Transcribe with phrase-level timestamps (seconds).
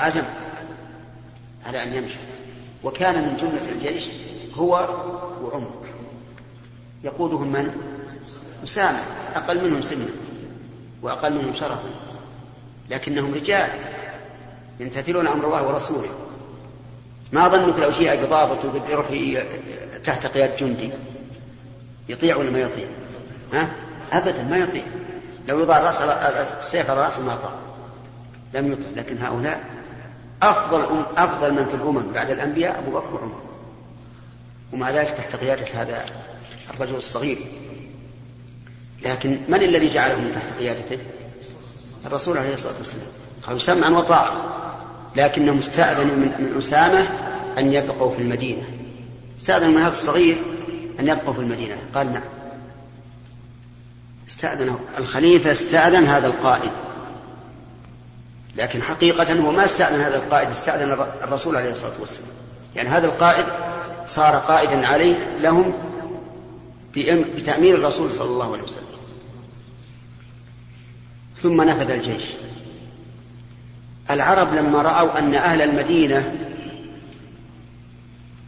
[0.00, 0.22] وعزم
[1.66, 2.18] على أن يمشي.
[2.84, 4.08] وكان من جملة الجيش
[4.54, 4.72] هو
[5.42, 5.72] وعمر.
[7.04, 7.70] يقودهم من؟
[8.64, 8.98] أسامة.
[9.34, 10.06] أقل منهم سنا
[11.02, 11.90] وأقل منهم شرفا.
[12.90, 13.68] لكنهم رجال
[14.80, 16.10] يمتثلون أمر الله ورسوله.
[17.32, 18.58] ما ظنك لو جيء بضابط
[18.90, 19.06] يروح
[20.04, 20.90] تحت قيادة جندي؟
[22.08, 22.86] يطيع ولا ما يطيع؟
[23.52, 23.70] ها؟
[24.12, 24.84] أبدا ما يطيع.
[25.48, 26.00] لو الرأس
[26.60, 27.52] السيف على رأسه ما طاع
[28.54, 28.86] لم يطع.
[28.96, 29.69] لكن هؤلاء
[30.42, 33.40] أفضل أفضل من في الأمم بعد الأنبياء أبو بكر وعمر.
[34.72, 36.04] ومع ذلك تحت قيادة هذا
[36.74, 37.38] الرجل الصغير.
[39.02, 40.98] لكن من الذي جعلهم تحت قيادته؟
[42.06, 43.06] الرسول عليه الصلاة والسلام.
[43.42, 44.56] قالوا سمعا وطاعة
[45.16, 47.08] لكنهم استأذنوا من أسامة
[47.58, 48.62] أن يبقوا في المدينة.
[49.40, 50.36] استأذنوا من هذا الصغير
[51.00, 51.76] أن يبقوا في المدينة.
[51.94, 52.22] قال نعم.
[54.28, 56.70] استأذن الخليفة استأذن هذا القائد.
[58.60, 60.92] لكن حقيقة هو ما استأذن هذا القائد استأذن
[61.24, 62.30] الرسول عليه الصلاة والسلام.
[62.76, 63.46] يعني هذا القائد
[64.06, 65.72] صار قائدا عليه لهم
[67.36, 68.84] بتأمير الرسول صلى الله عليه وسلم.
[71.36, 72.24] ثم نفذ الجيش.
[74.10, 76.34] العرب لما رأوا أن أهل المدينة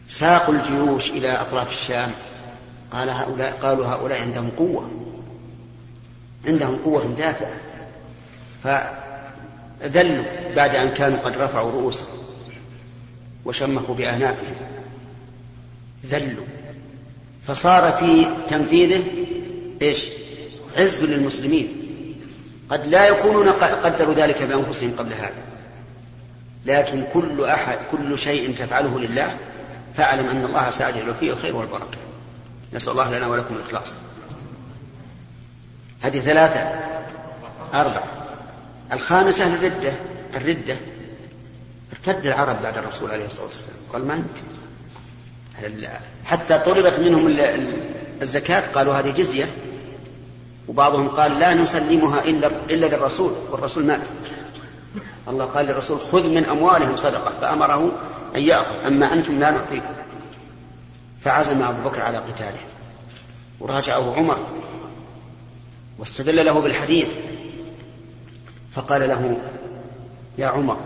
[0.07, 2.11] ساقوا الجيوش إلى أطراف الشام
[2.91, 4.91] قال هؤلاء قالوا هؤلاء عندهم قوة
[6.47, 7.53] عندهم قوة دافعة
[9.83, 12.07] فذلوا بعد أن كانوا قد رفعوا رؤوسهم
[13.45, 14.55] وشمخوا بأعناقهم.
[16.05, 16.45] ذلوا.
[17.47, 19.03] فصار في تنفيذه
[19.81, 20.05] إيش؟
[20.77, 21.67] عز للمسلمين.
[22.69, 25.43] قد لا يكونون قدروا ذلك بأنفسهم قبل هذا.
[26.65, 29.37] لكن كل أحد كل شيء تفعله لله
[29.95, 31.97] فاعلم أن الله سيجعل فيه الخير والبركة.
[32.73, 33.93] نسأل الله لنا ولكم الإخلاص.
[36.01, 36.59] هذه ثلاثة.
[37.73, 38.22] أربعة.
[38.91, 39.93] الخامسة الردة.
[40.35, 40.77] الردة.
[41.91, 43.75] ارتد العرب بعد الرسول عليه الصلاة والسلام.
[43.93, 44.27] قال من
[46.25, 47.27] حتى طلبت منهم
[48.21, 49.49] الزكاة قالوا هذه جزية.
[50.67, 54.01] وبعضهم قال لا نسلمها إلا إلا للرسول والرسول مات.
[55.27, 57.33] الله قال للرسول خذ من أموالهم صدقة.
[57.41, 57.91] فأمره
[58.35, 58.85] أن يأخذ.
[58.85, 59.93] أما أنتم لا نعطيكم.
[61.21, 62.59] فعزم أبو بكر على قتاله.
[63.59, 64.37] وراجعه عمر.
[65.99, 67.07] واستدل له بالحديث.
[68.75, 69.37] فقال له
[70.37, 70.77] يا عمر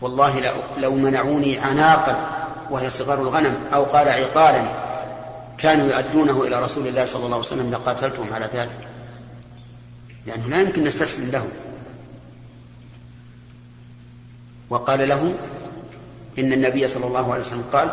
[0.00, 2.38] والله لو منعوني عناقا
[2.70, 4.64] وهي صغار الغنم أو قال عقالا
[5.58, 8.88] كانوا يؤدونه إلى رسول الله صلى الله عليه وسلم لقاتلتهم على ذلك.
[10.26, 11.48] لأنه لا يمكن نستسلم له
[14.70, 15.34] وقال له
[16.38, 17.88] إن النبي صلى الله عليه وسلم قال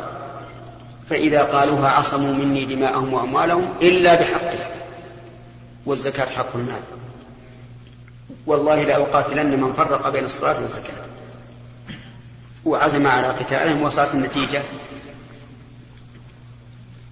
[1.09, 4.69] فإذا قالوها عصموا مني دماءهم وأموالهم إلا بحقها
[5.85, 6.81] والزكاة حق المال
[8.45, 11.05] والله لأقاتلن من فرق بين الصلاة والزكاة.
[12.65, 14.61] وعزم على قتالهم وصارت النتيجة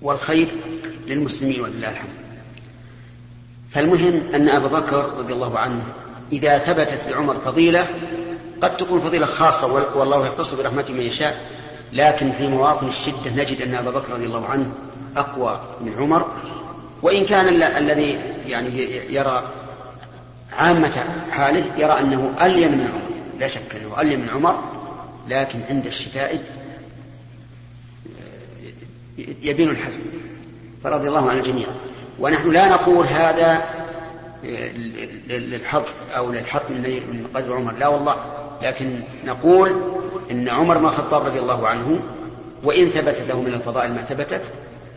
[0.02, 0.48] والخير
[1.06, 2.24] للمسلمين ولله الحمد.
[3.72, 5.84] فالمهم أن أبا بكر رضي الله عنه
[6.32, 7.88] إذا ثبتت لعمر فضيلة
[8.62, 11.38] قد تكون فضيلة خاصة والله يختص برحمته من يشاء
[11.94, 14.72] لكن في مواطن الشدة نجد أن أبا بكر رضي الله عنه
[15.18, 16.28] أقوى من عمر.
[17.02, 18.70] وإن كان الذي يعني
[19.10, 19.44] يرى
[20.58, 23.14] عامة حاله يرى أنه ألين من عمر.
[23.40, 24.64] لا شك أنه ألين من عمر
[25.28, 26.42] لكن عند الشدائد
[29.18, 30.02] يبين الحزم.
[30.84, 31.68] فرضي الله عن الجميع.
[32.20, 33.64] ونحن لا نقول هذا
[35.28, 35.84] للحظ
[36.18, 37.74] أو للحق من قدر عمر.
[37.74, 38.16] لا والله.
[38.62, 39.82] لكن نقول
[40.32, 42.00] إن عمر بن الخطاب رضي الله عنه
[42.64, 44.42] وإن ثبتت له من الفضائل ما ثبتت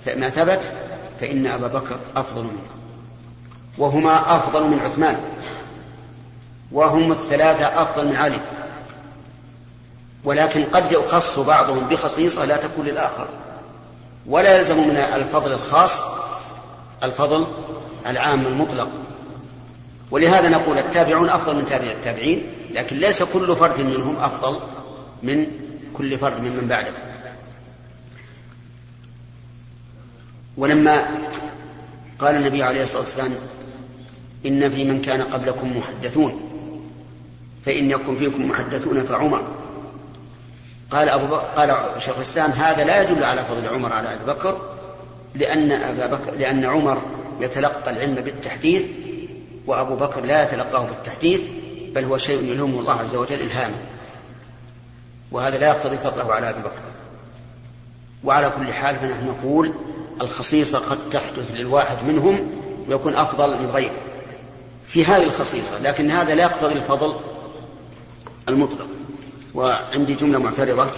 [0.05, 0.73] فما ثبت
[1.21, 2.63] فإن أبا بكر أفضل منه.
[3.79, 5.21] وهما أفضل من عثمان.
[6.73, 8.41] وهم الثلاثة أفضل من علي.
[10.25, 13.29] ولكن قد يخص بعضهم بخصيصة لا تكون للآخر.
[14.27, 16.03] ولا يلزم من الفضل الخاص
[17.03, 17.47] الفضل
[18.07, 18.89] العام المطلق.
[20.11, 24.61] ولهذا نقول التابعون أفضل من تابع التابعين لكن ليس كل فرد منهم أفضل
[25.23, 25.47] من
[25.95, 26.93] كل فرد ممن بعده.
[30.57, 31.07] ولما
[32.19, 33.35] قال النبي عليه الصلاة والسلام
[34.47, 36.41] إن في من كان قبلكم محدثون
[37.65, 39.43] فإن يكن فيكم محدثون فعمر.
[40.91, 44.61] قال أبو بكر قال شيخ الإسلام هذا لا يدل على فضل عمر على أبي بكر
[45.35, 47.03] لأن أبا بكر لأن عمر
[47.41, 48.87] يتلقى العلم بالتحديث
[49.67, 51.41] وأبو بكر لا يتلقاه بالتحديث
[51.95, 53.77] بل هو شيء يلهمه الله عز وجل إلهاما
[55.33, 56.83] وهذا لا يقتضي فضله على أبي بكر.
[58.25, 59.73] وعلى كل حال فنحن نقول
[60.21, 62.51] الخصيصة قد تحدث للواحد منهم
[62.89, 63.95] ويكون أفضل من غيره
[64.89, 67.17] في هذه الخصيصة لكن هذا لا يقتضي الفضل
[68.49, 68.87] المطلق.
[69.55, 70.91] وعندي جملة معترضة.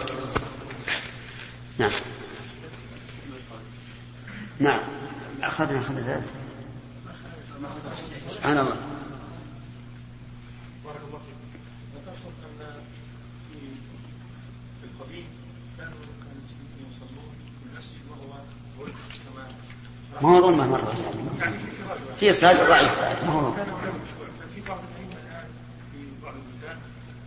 [1.78, 1.90] نعم.
[4.58, 4.80] نعم.
[5.42, 6.30] أخذنا أخذنا ثلاثة.
[8.28, 8.76] سبحان الله.
[20.22, 20.92] ما هو ظلمة مرة.
[22.16, 22.98] في سراج ضعيف.
[23.26, 23.52] ما هو.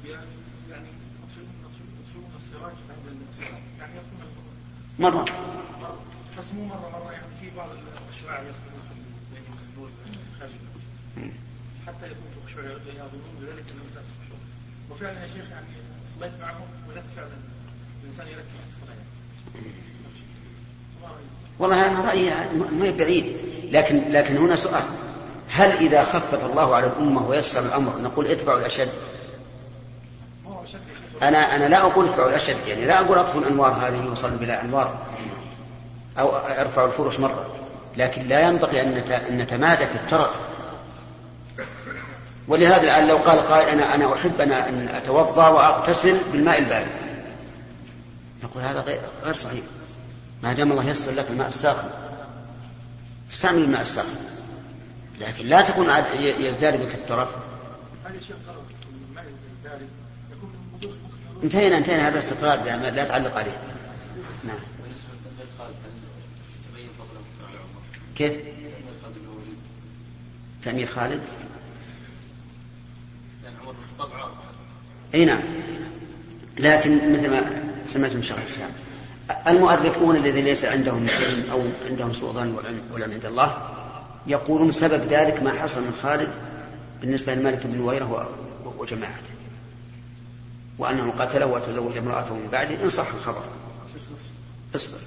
[0.05, 0.85] يعني
[3.79, 3.99] يعني
[4.99, 5.25] مرة.
[6.38, 7.69] بس مو مرة مرة يعني في بعض
[8.13, 8.81] الشراع يطفئون
[9.33, 10.51] في خارج
[11.88, 14.38] حتى يكون في خشوع يظنون بذلك أنه تاتي خشوع
[14.89, 15.67] وفعلا يا شيخ يعني
[16.19, 17.38] صليت معهم ولست فعلا
[18.03, 18.70] الإنسان يركز.
[21.62, 22.31] والله أنا رأيي
[22.72, 23.38] ما بعيد.
[23.72, 24.84] لكن لكن هنا سؤال.
[25.50, 28.90] هل إذا خفف الله على الأمة ويسر الأمر نقول اتبعوا الأشد؟
[31.22, 34.98] أنا أنا لا أقول اتبعوا الأشد يعني لا أقول أطفوا الأنوار هذه وصلوا بلا أنوار.
[36.19, 37.46] أو ارفعوا الفرش مرة.
[37.98, 40.36] لكن لا ينبغي أن نتمادى في الترف.
[42.48, 46.88] ولهذا الآن لو قال قائل أنا أنا أحب أن أتوضأ وأغتسل بالماء البارد.
[48.44, 48.80] نقول هذا
[49.24, 49.63] غير صحيح.
[50.43, 51.89] ما دام الله يسر لك الماء الساخن.
[53.31, 54.15] استعمل الماء الساخن.
[55.19, 55.89] لكن لا تكون
[56.19, 57.29] يزداد بك الترف.
[61.43, 62.07] انتهينا انتهينا.
[62.07, 62.67] هذا استطراد.
[62.67, 63.57] لا تعلق عليه.
[64.43, 64.59] نعم.
[68.15, 68.33] كيف؟
[70.63, 71.21] تأمير خالد؟
[75.13, 75.41] أي نعم.
[76.59, 78.69] لكن مثل ما سمعتم شيخ الاسلام
[79.48, 82.54] المؤرخون الذين ليس عندهم علم أو عندهم سوء ظن
[82.92, 83.57] والعلم عند الله
[84.28, 86.30] يقولون سبب ذلك ما حصل من خالد
[87.01, 88.30] بالنسبة لمالك بن نويره
[88.78, 89.31] وجماعته.
[90.78, 93.44] وأنه قتله وتزوج امرأته من بعده ان صح الخبر.
[94.75, 94.98] اصبر.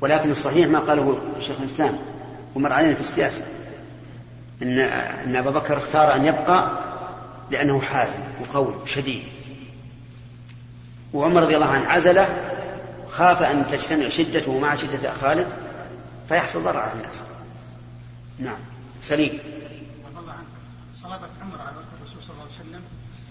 [0.00, 1.98] ولكن الصحيح ما قاله شيخ الإسلام
[2.54, 3.42] ومر علينا في السياسة
[4.62, 6.70] ان إن أبا بكر اختار أن يبقى
[7.50, 9.22] لأنه حازم وقوي شديد
[11.14, 12.53] وعمر رضي الله عنه عزله
[13.16, 15.46] خاف أن تجتمع شدته مع شدة خالد
[16.28, 17.22] فيحصل ضرر على الناس.
[18.38, 18.58] نعم.
[19.02, 19.38] سليم.
[21.02, 22.82] صلاة عمر على الرسول صلى الله عليه وسلم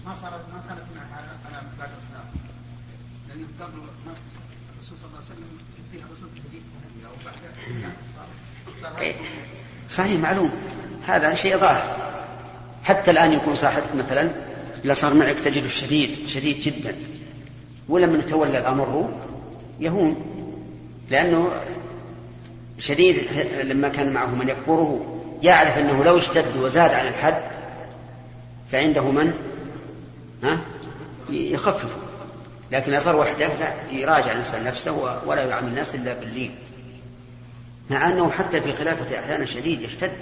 [0.06, 1.26] ما صارت ما كانت معه على
[1.78, 2.26] بعد الخلاف
[3.28, 3.78] لأنه قبل
[4.74, 5.58] الرسول صلى الله عليه وسلم
[5.92, 6.62] فيها رسول جديد
[7.06, 9.14] أو بعد
[9.88, 10.50] صحيح معلوم.
[11.06, 11.96] هذا شيء ظاهر.
[12.84, 14.30] حتى الآن يكون صاحبك مثلا
[14.84, 16.96] إذا صار معك تجده شديد شديد جدا.
[17.88, 19.23] ولما تولى الأمر
[19.80, 20.16] يهون
[21.10, 21.50] لأنه
[22.78, 23.16] شديد
[23.62, 27.42] لما كان معه من يكبره يعرف أنه لو اشتد وزاد عن الحد
[28.72, 29.34] فعنده من؟
[30.42, 30.58] ها؟
[31.30, 31.98] يخففه.
[32.72, 36.54] لكن صار وحده لا يراجع الإنسان نفسه ولا يعامل الناس إلا باللين.
[37.90, 40.12] مع أنه حتى في خلافة أحيانا شديد يشتد.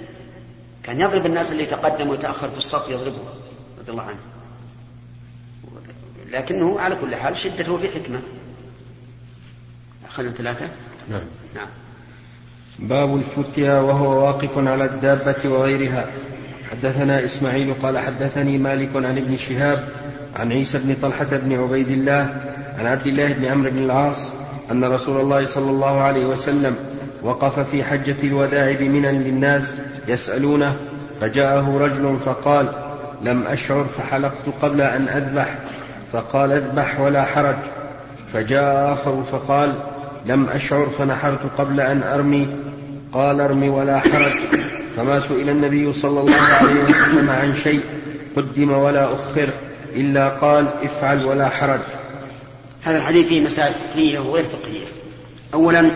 [0.83, 3.23] كان يضرب الناس اللي تقدم وتأخر في الصف يضربه
[3.79, 4.19] رضي الله عنه.
[6.31, 8.21] لكنه على كل حال شدته في حكمة.
[10.13, 10.65] أخذنا ثلاثة؟
[11.09, 11.21] نعم.
[11.55, 11.67] نعم.
[12.79, 16.05] باب الفتيا وهو واقف على الدابة وغيرها.
[16.71, 19.89] حدثنا إسماعيل قال حدثني مالك عن ابن شهاب
[20.35, 22.41] عن عيسى بن طلحة بن عبيد الله
[22.79, 24.31] عن عبد الله بن عمرو بن العاص
[24.71, 26.75] أن رسول الله صلى الله عليه وسلم
[27.23, 29.75] وقف في حجة الوداع بمنى للناس
[30.07, 30.75] يسألونه
[31.21, 32.69] فجاءه رجل فقال
[33.21, 35.55] لم أشعر فحلقت قبل أن أذبح.
[36.11, 37.57] فقال اذبح ولا حرج.
[38.33, 39.73] فجاء آخر فقال
[40.25, 42.47] لم أشعر فنحرت قبل أن أرمي.
[43.13, 44.33] قال ارمي ولا حرج.
[44.97, 47.81] فما سئل النبي صلى الله عليه وسلم عن شيء
[48.35, 49.49] قدم ولا أخر
[49.95, 51.81] إلا قال افعل ولا حرج.
[52.83, 54.85] هذا الحديث فيه مسائل فقهية وغير فقهية.
[55.53, 55.91] أولا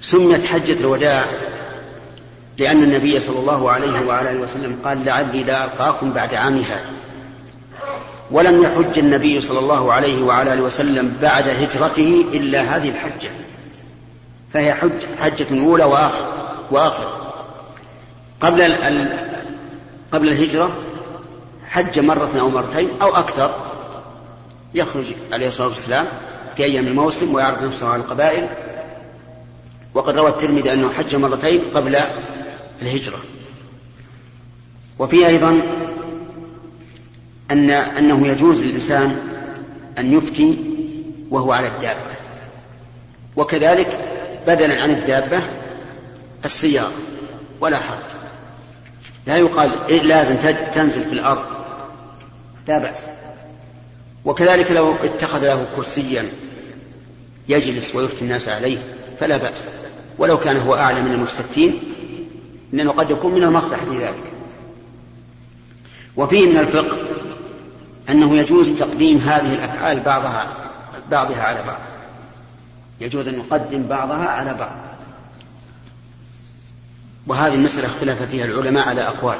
[0.00, 1.24] سميت حجة الوداع
[2.58, 6.84] لأن النبي صلى الله عليه وعلى وسلم قال لعلي لا ألقاكم بعد عامي هذا
[8.30, 13.30] ولم يحج النبي صلى الله عليه وعلى آله وسلم بعد هجرته إلا هذه الحجة.
[14.52, 16.26] فهي حج حجة أولى واخر
[16.70, 17.32] وآخر.
[18.40, 19.28] قبل ال
[20.12, 20.70] قبل الهجرة
[21.68, 23.50] حج مرة أو مرتين أو أكثر.
[24.74, 26.06] يخرج عليه الصلاة والسلام
[26.56, 28.48] في أيام الموسم ويعرض نفسه على القبائل.
[29.94, 31.98] وقد روى الترمذي أنه حج مرتين قبل
[32.82, 33.18] الهجرة.
[34.98, 35.62] وفي أيضا
[37.50, 39.16] أن أنه يجوز للإنسان
[39.98, 40.58] أن يفتي
[41.30, 42.18] وهو على الدابة.
[43.36, 44.00] وكذلك
[44.46, 45.42] بدلا عن الدابة
[46.44, 46.92] السيارة
[47.60, 47.98] ولا حرج.
[49.26, 50.36] لا يقال إيه لازم
[50.74, 51.44] تنزل في الأرض.
[52.68, 53.06] لا بأس.
[54.24, 56.24] وكذلك لو اتخذ له كرسيا
[57.48, 58.78] يجلس ويفتي الناس عليه
[59.20, 59.62] فلا بأس.
[60.18, 61.80] ولو كان هو أعلى من المستفتين
[62.72, 64.32] لأنه قد يكون من المصلحة في ذلك.
[66.16, 67.07] وفيه من الفقه
[68.10, 70.70] أنه يجوز تقديم هذه الأفعال بعضها
[71.10, 71.78] بعضها على بعض.
[73.00, 74.76] يجوز أن نقدم بعضها على بعض.
[77.26, 79.38] وهذه المسألة اختلف فيها العلماء على أقوال.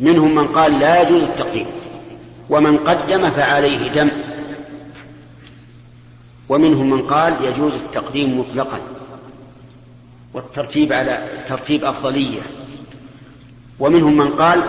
[0.00, 1.66] منهم من قال لا يجوز التقديم.
[2.50, 4.10] ومن قدم فعليه دم.
[6.48, 8.80] ومنهم من قال يجوز التقديم مطلقا.
[10.34, 12.40] والترتيب على ترتيب أفضلية.
[13.78, 14.62] ومنهم من قال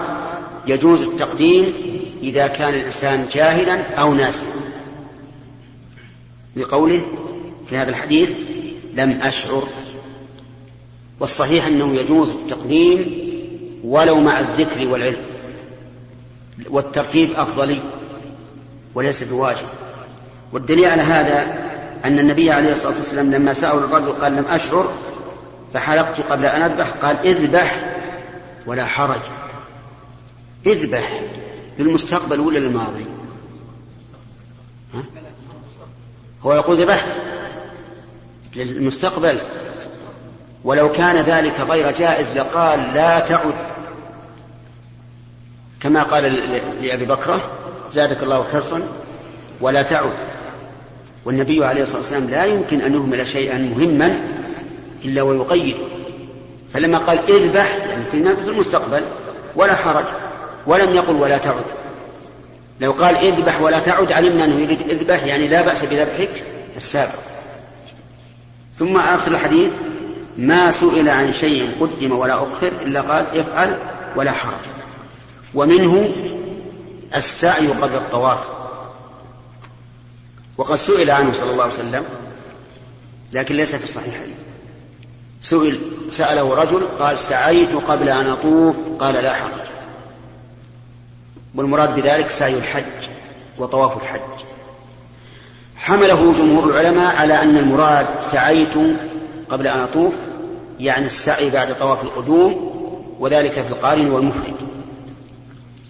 [0.67, 1.73] يجوز التقديم
[2.23, 4.45] إذا كان الإنسان جاهلا أو ناسا
[6.55, 7.01] لقوله
[7.69, 8.29] في هذا الحديث
[8.93, 9.63] لم أشعر.
[11.19, 13.21] والصحيح أنه يجوز التقديم
[13.83, 15.25] ولو مع الذكر والعلم.
[16.69, 17.79] والترتيب أفضلي
[18.95, 19.67] وليس بواجب.
[20.53, 21.69] والدليل على هذا
[22.05, 24.93] أن النبي عليه الصلاة والسلام لما سأل الرجل قال لم أشعر
[25.73, 27.95] فحلقت قبل أن أذبح قال اذبح
[28.65, 29.21] ولا حرج.
[30.65, 31.21] اذبح.
[31.81, 33.05] للمستقبل ولا للماضي؟
[34.93, 35.03] ها؟
[36.43, 37.07] هو يقول ذبحت
[38.55, 39.37] للمستقبل.
[40.63, 43.53] ولو كان ذلك غير جائز لقال لا تعد.
[45.79, 46.23] كما قال
[46.81, 47.41] لأبي بكرة
[47.93, 48.81] زادك الله حرصا
[49.61, 50.13] ولا تعد.
[51.25, 54.27] والنبي عليه الصلاة والسلام لا يمكن أن يهمل شيئا مهما
[55.05, 55.79] إلا ويقيده
[56.73, 59.01] فلما قال اذبح يعني في المستقبل
[59.55, 60.05] ولا حرج.
[60.65, 61.65] ولم يقل ولا تعد.
[62.81, 66.43] لو قال اذبح ولا تعد علمنا أنه يريد اذبح يعني لا بأس بذبحك
[66.77, 67.19] السابق.
[68.79, 69.71] ثم آخر الحديث
[70.37, 73.77] ما سئل عن شيء قدم ولا أخر إلا قال افعل
[74.15, 74.65] ولا حرج.
[75.55, 76.11] ومنه
[77.15, 78.39] السعي قبل الطواف.
[80.57, 82.05] وقد سئل عنه صلى الله عليه وسلم
[83.33, 84.35] لكن ليس في الصحيحين
[85.41, 89.70] سئل سأله رجل قال سعيت قبل أن أطوف قال لا حرج.
[91.55, 93.09] والمراد بذلك سعي الحج
[93.57, 94.45] وطواف الحج.
[95.75, 98.73] حمله جمهور العلماء على أن المراد سعيت
[99.49, 100.13] قبل أن أطوف
[100.79, 102.71] يعني السعي بعد طواف القدوم
[103.19, 104.55] وذلك في القارن والمفرد.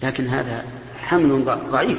[0.02, 0.64] لكن هذا
[1.04, 1.98] حمل ضعيف.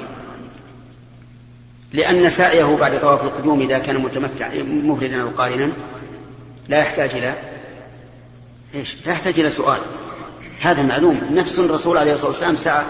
[1.93, 5.69] لأن سعيه بعد طواف القدوم إذا كان متمتع مفردا أو قارنا
[6.69, 7.33] لا يحتاج إلى
[8.75, 9.79] إيش؟ لا يحتاج إلى سؤال.
[10.61, 11.21] هذا معلوم.
[11.31, 12.83] نفس الرسول عليه الصلاة والسلام سعى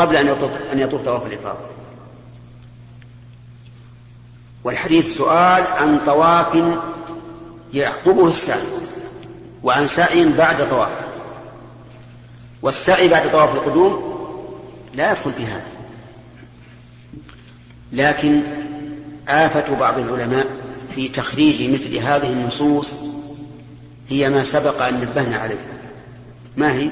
[0.00, 1.58] قبل أن يطوف أن يطوف طواف الإفاضة.
[4.64, 6.78] والحديث سؤال عن طواف
[7.72, 8.66] يعقبه السعي
[9.62, 11.00] وعن سعي بعد طواف.
[12.62, 14.10] والسعي بعد طواف القدوم
[14.94, 15.70] لا يدخل في هذا.
[17.92, 18.42] لكن
[19.28, 20.46] آفة بعض العلماء
[20.94, 22.94] في تخريج مثل هذه النصوص
[24.08, 25.64] هي ما سبق أن نبهنا عليه.
[26.56, 26.90] ما هي؟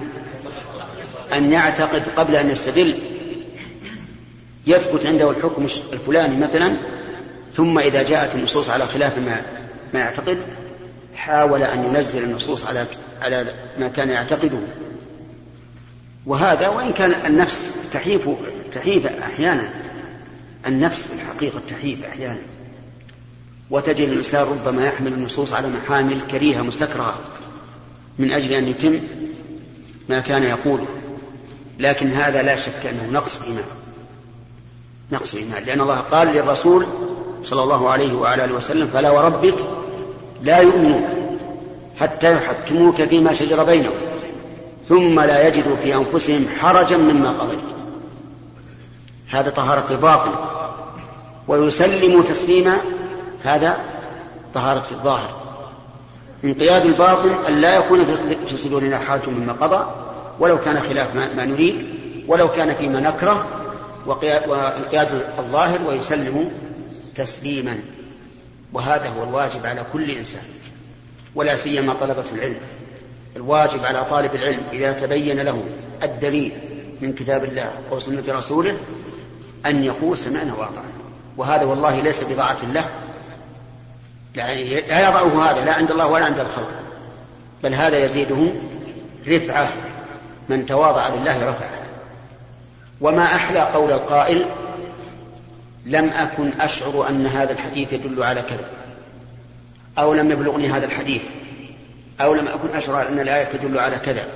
[1.32, 2.94] أن يعتقد قبل أن يستدل.
[4.66, 6.73] يثبت عنده الحكم الفلاني مثلا
[7.54, 9.42] ثم إذا جاءت النصوص على خلاف ما
[9.94, 10.38] ما يعتقد
[11.14, 12.87] حاول أن ينزل النصوص على
[13.23, 14.58] على ما كان يعتقده.
[16.26, 18.28] وهذا وإن كان النفس تحيف
[18.75, 19.70] تحيف أحيانا.
[20.66, 22.40] النفس في الحقيقة تحيف أحيانا.
[23.70, 27.20] وتجد الإنسان ربما يحمل النصوص على محامل كريهة مستكرهة
[28.18, 29.00] من أجل أن يتم
[30.08, 30.87] ما كان يقوله.
[31.78, 33.64] لكن هذا لا شك أنه نقص إيمان.
[35.12, 35.64] نقص إيمان.
[35.64, 36.87] لأن الله قال للرسول
[37.42, 39.54] صلى الله عليه وعلى آله وسلم فلا وربك
[40.42, 41.04] لا يؤمنون
[42.00, 43.94] حتى يحكموك فيما شجر بينهم
[44.88, 47.58] ثم لا يجدوا في أنفسهم حرجا مما قضيت.
[49.30, 50.32] هذا طهارة الباطن.
[51.49, 52.76] ويسلم تسليما
[53.44, 53.78] هذا
[54.54, 55.30] طهارة الظاهر.
[56.44, 58.04] انقياد الباطن أن لا يكون
[58.47, 60.07] في صدورنا حرج مما قضى
[60.38, 61.87] ولو كان خلاف ما, نريد
[62.26, 63.47] ولو كان فيما نكره
[64.07, 66.50] وانقياد الظاهر ويسلم
[67.14, 67.78] تسليما.
[68.73, 70.42] وهذا هو الواجب على كل إنسان
[71.35, 72.61] ولا سيما طلبة العلم.
[73.37, 75.62] الواجب على طالب العلم إذا تبين له
[76.02, 76.52] الدليل
[77.00, 78.76] من كتاب الله أو سنة رسوله
[79.66, 80.99] أن يقول سمعنا واطعنا
[81.37, 82.85] وهذا والله ليس بضاعة له.
[84.35, 86.71] يعني لا يضعه هذا لا عند الله ولا عند الخلق.
[87.62, 88.52] بل هذا يزيده
[89.28, 89.68] رفعه
[90.48, 91.70] من تواضع لله رفعه
[93.00, 94.46] وما أحلى قول القائل
[95.86, 98.64] لم أكن أشعر أن هذا الحديث يدل على كذا
[99.98, 101.30] أو لم يبلغني هذا الحديث
[102.20, 104.26] أو لم أكن أشعر أن الآية تدل على كذا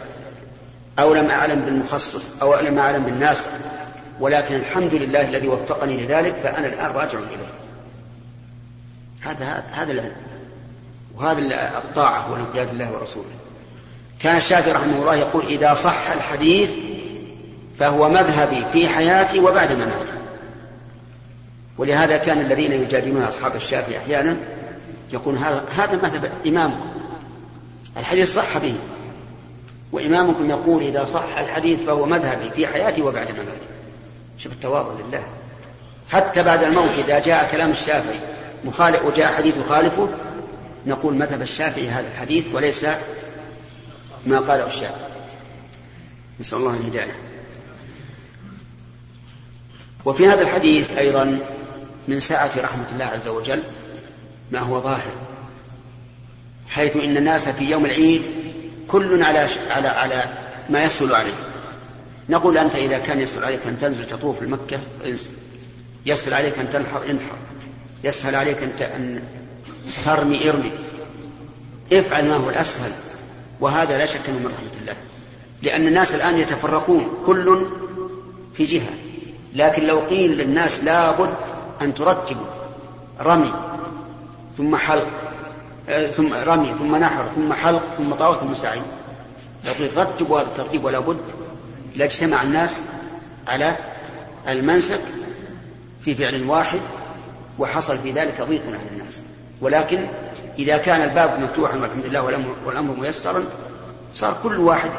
[0.98, 3.46] أو لم أعلم بالمخصص أو لم أعلم بالناس
[4.20, 7.52] ولكن الحمد لله الذي وفقني لذلك فأنا الآن راجع إليه.
[9.20, 10.16] هذا هذا العلم
[11.16, 11.38] وهذا
[11.78, 13.41] الطاعة والانقياد لله ورسوله.
[14.22, 16.70] كان الشافعي رحمه الله يقول إذا صح الحديث
[17.78, 20.12] فهو مذهبي في حياتي وبعد مماتي.
[21.78, 24.36] ولهذا كان الذين يجادلون أصحاب الشافعي أحيانا
[25.12, 25.36] يقول
[25.76, 26.90] هذا مذهب إمامكم.
[27.96, 28.74] الحديث صح به.
[29.92, 33.66] وإمامكم يقول إذا صح الحديث فهو مذهبي في حياتي وبعد مماتي.
[34.38, 35.22] شوف التواضع لله.
[36.12, 38.20] حتى بعد الموت إذا جاء كلام الشافعي
[38.64, 40.08] مخالف وجاء حديث يخالفه
[40.86, 42.86] نقول مذهب الشافعي هذا الحديث وليس
[44.26, 45.12] ما قاله الشافعي
[46.40, 47.16] نسأل الله الهداية.
[50.04, 51.38] وفي هذا الحديث أيضا
[52.08, 53.62] من سعة رحمة الله عز وجل
[54.52, 55.12] ما هو ظاهر
[56.68, 58.22] حيث إن الناس في يوم العيد
[58.88, 60.24] كل على على على
[60.70, 61.32] ما يسهل عليه.
[62.28, 65.30] نقول أنت إذا كان يسهل عليك أن تنزل تطوف في مكة انزل
[66.06, 67.36] يسهل عليك أن تنحر انحر.
[68.04, 69.22] يسهل عليك أن
[70.04, 70.72] ترمي ارمي.
[71.92, 72.92] افعل ما هو الأسهل.
[73.60, 74.96] وهذا لا شك من رحمة الله.
[75.62, 77.66] لأن الناس الآن يتفرقون كل
[78.54, 78.92] في جهة.
[79.54, 81.34] لكن لو قيل للناس لابد
[81.82, 82.46] أن ترتبوا.
[83.20, 83.52] رمي
[84.56, 85.08] ثم حلق
[85.88, 88.82] آه، ثم رمي ثم نحر ثم حلق ثم طواف ثم سعي
[89.66, 91.20] لو قيل رتبوا هذا الترتيب ولا بد
[91.96, 92.82] لاجتمع الناس
[93.48, 93.76] على
[94.48, 95.00] المنسك
[96.04, 96.80] في فعل واحد
[97.58, 99.22] وحصل في ذلك ضيق على الناس.
[99.60, 100.06] ولكن
[100.58, 102.22] إذا كان الباب مفتوحا والحمد لله
[102.66, 103.44] والأمر, ميسرا
[104.14, 104.90] صار كل واحد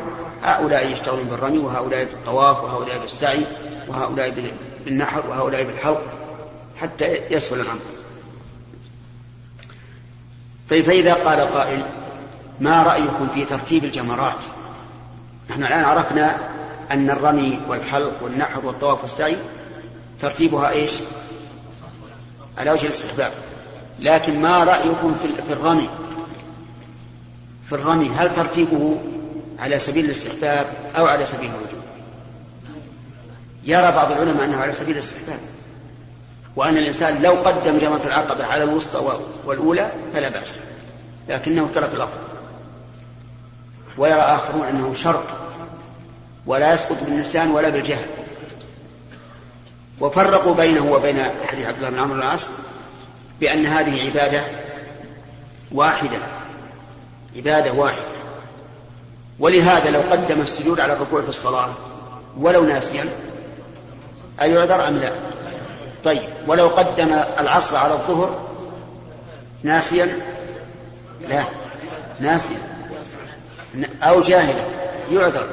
[0.44, 3.46] هؤلاء يشتغلون بالرمي وهؤلاء بالطواف وهؤلاء بالسعي
[3.88, 4.52] وهؤلاء
[4.86, 6.02] بالنحر وهؤلاء بالحلق
[6.82, 7.82] حتى يسهل الأمر.
[10.70, 11.86] طيب فإذا قال قائل
[12.60, 14.44] ما رأيكم في ترتيب الجمرات؟
[15.50, 16.38] نحن الآن عرفنا
[16.92, 19.38] أن الرمي والحلق والنحر والطواف والسعي
[20.22, 20.94] ترتيبها إيش؟
[22.58, 23.32] على وجه الاستحباب.
[24.00, 25.16] لكن ما رأيكم
[25.48, 25.90] في الرمي؟
[27.66, 28.98] في الرمي هل ترتيبه
[29.60, 30.66] على سبيل الاستحباب
[30.98, 31.84] أو على سبيل الوجوب؟
[33.64, 35.40] يرى بعض العلماء أنه على سبيل الاستحباب.
[36.56, 40.60] وأن الإنسان لو قدم جمرة العقبة على الوسطى والأولى فلا بأس
[41.30, 42.22] لكنه ترك الأفضل
[43.98, 45.24] ويرى آخرون أنه شرط
[46.46, 48.06] ولا يسقط بالنسيان ولا بالجهل.
[50.02, 52.48] وفرقوا بينه وبين حديث عبد الله بن عمرو العاص
[53.40, 54.42] بأن هذه عبادة
[55.72, 56.18] واحدة
[57.36, 58.14] عبادة واحدة.
[59.40, 61.70] ولهذا لو قدم السجود على الركوع في الصلاة
[62.38, 63.06] ولو ناسيا
[64.42, 65.12] أيعذر أم لا؟
[66.04, 68.50] طيب ولو قدم العصر على الظهر
[69.64, 70.08] ناسيا؟
[71.30, 71.44] لا
[72.20, 72.58] ناسيا.
[74.04, 74.64] أو جاهلا
[75.12, 75.48] يعذر.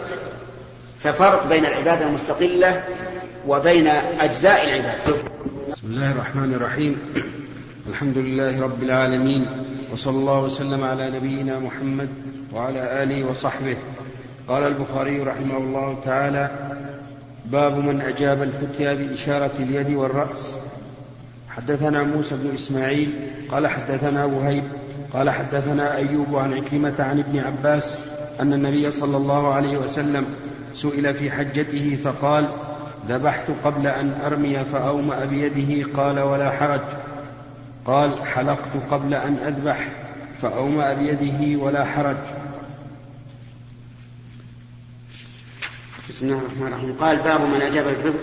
[1.02, 2.84] ففرق بين العبادة المستقلة
[3.46, 3.86] وبين
[4.20, 5.22] أجزاء العبادة.
[5.72, 7.14] بسم الله الرحمن الرحيم.
[7.88, 9.46] الحمد لله رب العالمين
[9.92, 12.08] وصلى الله وسلم على نبينا محمد
[12.52, 13.76] وعلى آله وصحبه.
[14.48, 16.50] قال البخاري رحمه الله تعالى
[17.44, 20.54] باب من أجاب الفتيا بإشارة اليد والرأس.
[21.48, 23.10] حدثنا موسى بن إسماعيل
[23.50, 24.64] قال حدثنا وهيب
[25.12, 27.94] قال حدثنا أيوب عن عكرمة عن ابن عباس
[28.40, 30.26] أن النبي صلى الله عليه وسلم
[30.74, 32.48] سئل في حجته فقال
[33.08, 36.80] ذبحت قبل أن أرمي فأومأ بيده قال ولا حرج.
[37.84, 39.88] قال حلقت قبل أن أذبح
[40.42, 42.16] فأومأ بيده ولا حرج.
[46.08, 46.96] بسم الله الرحمن الرحيم.
[47.00, 48.14] قال باب من أجاب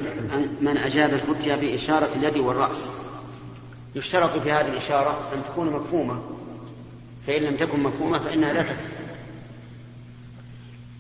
[0.62, 2.92] من أجاب الفتيا بإشارة اليد والرأس.
[3.96, 6.22] يشترط في هذه الإشارة أن تكون مفهومة.
[7.28, 8.98] فإن لم تكن مفهومة فإنها لا تكفي.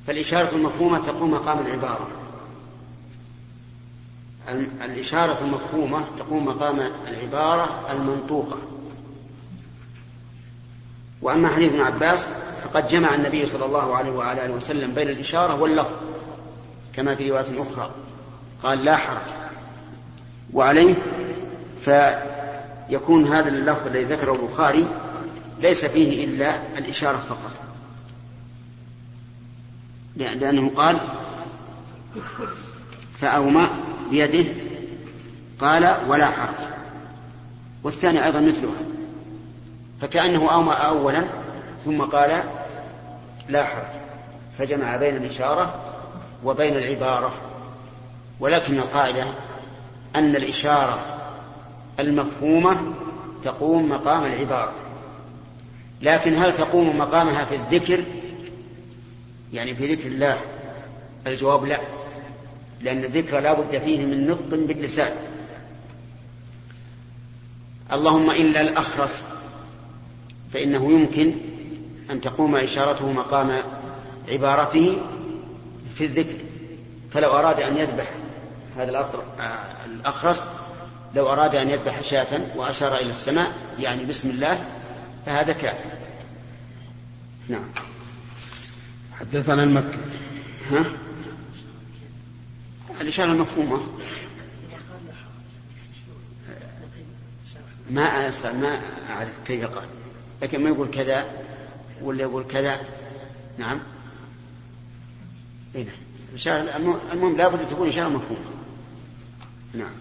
[0.07, 2.07] فالإشارة المفهومة تقوم مقام العبارة.
[4.85, 8.57] الإشارة المفهومة تقوم مقام العبارة المنطوقة.
[11.21, 12.29] وأما حديث ابن عباس
[12.63, 15.95] فقد جمع النبي صلى الله عليه وعلى آله وسلم بين الإشارة واللفظ
[16.93, 17.91] كما في رواية أخرى.
[18.63, 19.27] قال لا حرج.
[20.53, 20.95] وعليه
[21.81, 24.87] فيكون هذا اللفظ الذي ذكره البخاري
[25.59, 27.51] ليس فيه إلا الإشارة فقط.
[30.15, 30.99] لأنه قال
[33.21, 34.45] فأومأ بيده
[35.59, 36.67] قال ولا حرج.
[37.83, 38.71] والثاني أيضا مثلها.
[40.01, 41.27] فكأنه أومأ أولا
[41.85, 42.43] ثم قال
[43.49, 43.85] لا حرج.
[44.57, 45.75] فجمع بين الإشارة
[46.43, 47.33] وبين العبارة.
[48.39, 49.25] ولكن القاعدة
[50.15, 50.99] أن الإشارة
[51.99, 52.93] المفهومة
[53.43, 54.73] تقوم مقام العبارة.
[56.01, 58.03] لكن هل تقوم مقامها في الذكر؟
[59.53, 60.37] يعني في ذكر الله
[61.27, 61.79] الجواب لا.
[62.81, 65.11] لأن الذكر لا بد فيه من نطق باللسان.
[67.91, 69.23] اللهم إلا الأخرس
[70.53, 71.35] فإنه يمكن
[72.11, 73.61] أن تقوم إشارته مقام
[74.29, 74.97] عبارته
[75.95, 76.37] في الذكر.
[77.13, 78.05] فلو أراد أن يذبح
[78.77, 79.09] هذا
[79.85, 80.43] الأخرس
[81.15, 84.65] لو أراد أن يذبح شاة وأشار إلى السماء يعني بسم الله
[85.25, 85.89] فهذا كافر
[87.47, 87.69] نعم.
[89.19, 89.97] حدثنا المكي.
[90.71, 90.83] ها؟
[93.01, 93.81] الإشارة المفهومة
[97.91, 99.87] ما ما أعرف كيف قال
[100.41, 101.25] لكن ما يقول كذا
[102.01, 102.79] ولا يقول كذا.
[103.57, 103.79] نعم.
[105.75, 105.85] إيه
[106.45, 106.95] نعم.
[107.11, 108.45] المهم لابد أن تكون إشارة مفهومة.
[109.73, 109.91] نعم.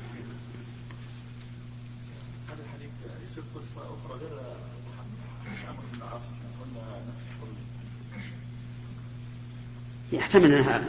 [10.12, 10.82] يحتمل أنها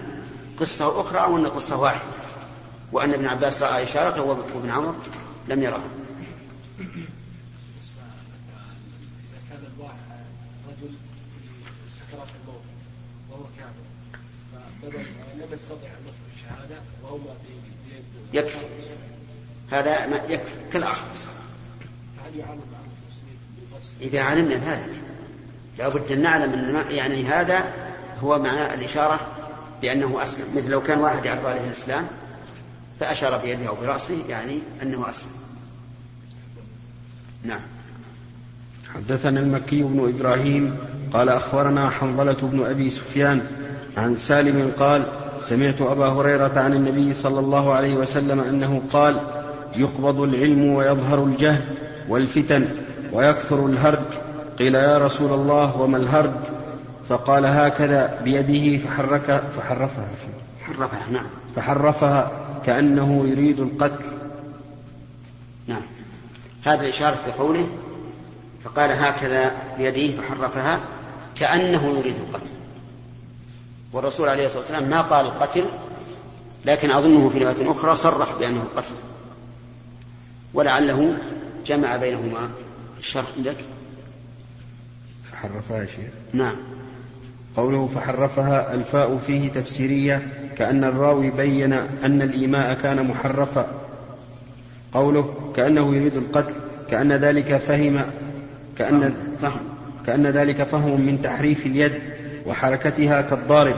[0.59, 2.11] قصة أخرى أو انها قصة واحدة
[2.91, 4.95] وأن ابن عباس رأى اشارته وابن عمر
[5.47, 5.81] لم يرها
[18.33, 18.65] يكفي.
[19.71, 21.27] هذا يكفي كالاخرس
[24.01, 25.01] إذا علمنا ذلك
[25.77, 27.73] لابد أن نعلم أن يعني هذا
[28.23, 29.36] هو معنى الإشارة
[29.81, 32.07] بأنه أسلم مثل لو كان واحد يعرض عليه الإسلام
[32.99, 35.31] فأشار بيده أو براسه يعني أنه أسلم.
[37.43, 37.59] نعم.
[38.95, 40.77] حدثنا المكي بن إبراهيم
[41.13, 43.41] قال أخبرنا حنظلة بن أبي سفيان
[43.97, 45.05] عن سالم قال
[45.41, 49.21] سمعت أبا هريرة عن النبي صلى الله عليه وسلم أنه قال
[49.75, 51.61] يقبض العلم ويظهر الجهل
[52.09, 52.67] والفتن
[53.11, 54.05] ويكثر الهرج.
[54.59, 56.56] قيل يا رسول الله وما الهرج؟
[57.09, 60.07] فقال هكذا بيده فحرك فحرفها.
[60.61, 61.25] حرفها نعم.
[61.55, 62.31] فحرفها
[62.65, 64.05] كأنه يريد القتل.
[65.67, 65.81] نعم.
[66.65, 67.67] هذا الإشارة في قوله
[68.63, 70.79] فقال هكذا بيده فحرفها
[71.35, 72.51] كأنه يريد القتل.
[73.93, 75.65] والرسول عليه الصلاة والسلام ما قال القتل
[76.65, 78.93] لكن أظنه في رواية أخرى صرح بأنه القتل
[80.53, 81.17] ولعله
[81.65, 82.49] جمع بينهما
[82.99, 83.57] الشرح عندك.
[85.31, 86.55] فحرفها شيء نعم.
[87.57, 90.21] قوله فحرفها الفاء فيه تفسيرية
[90.57, 91.73] كأن الراوي بين
[92.05, 93.67] أن الإيماء كان محرفا.
[94.93, 96.53] قوله كأنه يريد القتل
[96.91, 98.01] كأن ذلك فهم
[98.77, 99.59] كأن فهم.
[100.07, 101.91] كأن ذلك فهم من تحريف اليد
[102.45, 103.75] وحركتها كالضارب.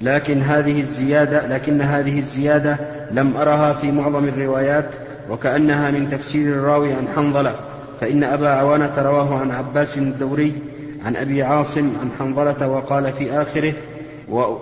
[0.00, 2.76] لكن هذه الزيادة لكن هذه الزيادة
[3.10, 4.88] لم أرها في معظم الروايات
[5.30, 7.56] وكأنها من تفسير الراوي عن حنظلة.
[8.00, 10.54] فإن أبا عوانة رواه عن عباس الدوري
[11.04, 13.74] عن أبي عاصم عن حنظلة وقال في آخره
[14.30, 14.56] و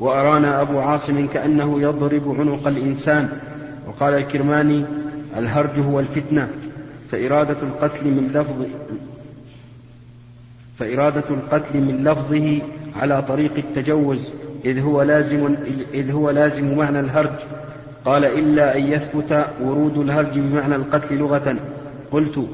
[0.00, 3.28] وأرانا أبو عاصم كأنه يضرب عنق الإنسان.
[3.88, 4.84] وقال الكرماني
[5.36, 6.48] الهرج هو الفتنة.
[7.10, 8.66] فإرادة القتل من لفظ
[10.78, 12.62] فإرادة القتل من لفظه
[13.00, 14.28] على طريق التجوز
[14.64, 15.54] إذ هو لازم
[15.94, 17.38] إذ هو لازم معنى الهرج.
[18.04, 21.56] قال إلا أن يثبت ورود الهرج بمعنى القتل لغة.
[22.10, 22.46] قلت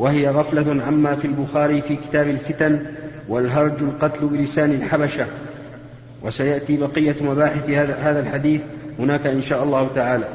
[0.00, 2.86] وهي غفلة عما في البخاري في كتاب الفتن
[3.28, 5.26] والهرج القتل بلسان الحبشة.
[6.22, 8.60] وسيأتي بقية مباحث هذا الحديث
[8.98, 10.28] هناك إن شاء الله تعالى.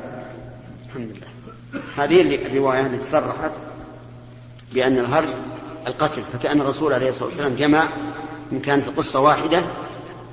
[0.86, 1.82] الحمد لله.
[1.98, 3.52] هذه الرواية التي صرحت
[4.74, 5.28] بأن الهرج
[5.88, 7.88] القتل فكأن الرسول عليه الصلاة والسلام جمع
[8.52, 9.64] إن كان في قصة واحدة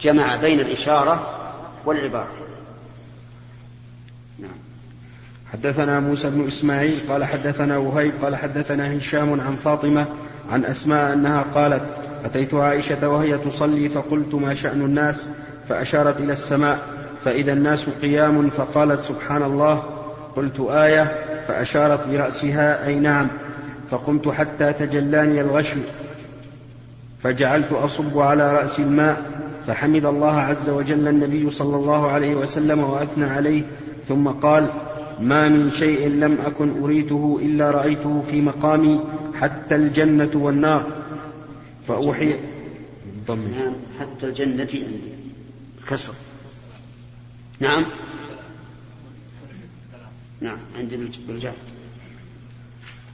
[0.01, 1.31] جمع بين الإشارة
[1.87, 2.42] والعبارة.
[5.53, 10.07] حدثنا موسى بن إسماعيل قال حدثنا وهيب قال حدثنا هشام عن فاطمة
[10.51, 11.83] عن أسماء أنها قالت
[12.25, 15.31] أتيت عائشة وهي تصلي فقلت ما شأن الناس؟
[15.69, 16.79] فأشارت إلى السماء
[17.25, 19.83] فإذا الناس قيام فقالت سبحان الله.
[20.37, 21.13] قلت آية
[21.49, 23.29] فأشارت برأسها أي نعم.
[23.91, 25.81] فقمت حتى تجلاني الغشي
[27.23, 29.23] فجعلت أصب على رأس الماء
[29.67, 33.63] فحمد الله عز وجل النبي صلى الله عليه وسلم وأثنى عليه
[34.09, 34.71] ثم قال
[35.21, 39.01] ما من شيء لم أكن أريته إلا رأيته في مقامي
[39.35, 40.93] حتى الجنة والنار.
[41.89, 42.35] فأوحي
[43.29, 45.13] نعم حتى الجنة عندي.
[45.89, 46.15] كسر.
[47.61, 47.85] نعم.
[50.41, 50.97] نعم عندي
[51.29, 51.53] بالجر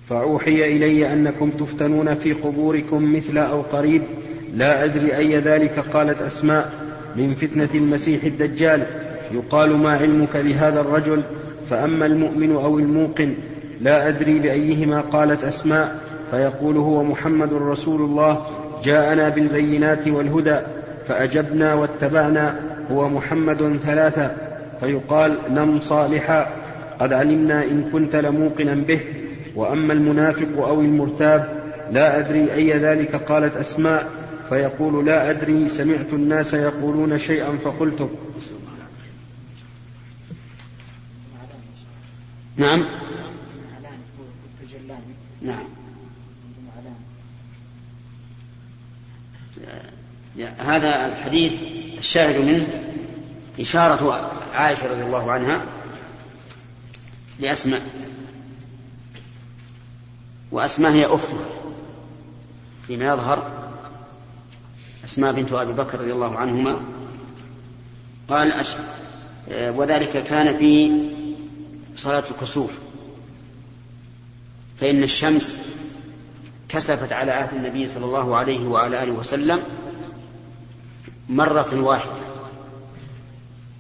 [0.09, 4.03] فأوحي إلي أنكم تفتنون في قبوركم مثل أو قريب.
[4.55, 6.73] لا أدري أي ذلك قالت أسماء
[7.17, 8.87] من فتنة المسيح الدجال.
[9.33, 11.23] يقال ما علمك بهذا الرجل؟
[11.71, 13.35] فأما المؤمن أو الموقن
[13.81, 15.97] لا أدري بأيهما قالت أسماء
[16.31, 18.47] فيقول هو محمد رسول الله
[18.85, 20.61] جاءنا بالبينات والهدى
[21.07, 24.31] فأجبنا واتبعنا هو محمد ثلاثة
[24.81, 26.47] فيقال نم صالحا
[27.01, 29.01] قد علمنا إن كنت لموقنا به
[29.57, 31.59] وأما المنافق أو المرتاب
[31.93, 34.07] لا أدري أي ذلك قالت أسماء
[34.49, 38.09] فيقول لا أدري سمعت الناس يقولون شيئا فقلته.
[42.59, 42.85] نعم.
[45.43, 45.65] نعم.
[50.59, 51.53] هذا الحديث
[51.99, 52.67] الشاهد منه
[53.61, 55.65] إشارة عائشة رضي الله عنها
[57.41, 57.83] لأسماء
[60.53, 61.45] وأسماء هي أختها
[62.87, 63.51] فيما يظهر.
[65.05, 66.81] أسماء بنت أبي بكر رضي الله عنهما.
[68.29, 68.75] قال أش...
[69.51, 70.91] وذلك كان في
[71.99, 72.71] صلاة الكسوف.
[74.81, 75.59] فإن الشمس
[76.69, 79.63] كسفت على عهد النبي صلى الله عليه وعلى آله وسلم
[81.29, 82.13] مرة واحدة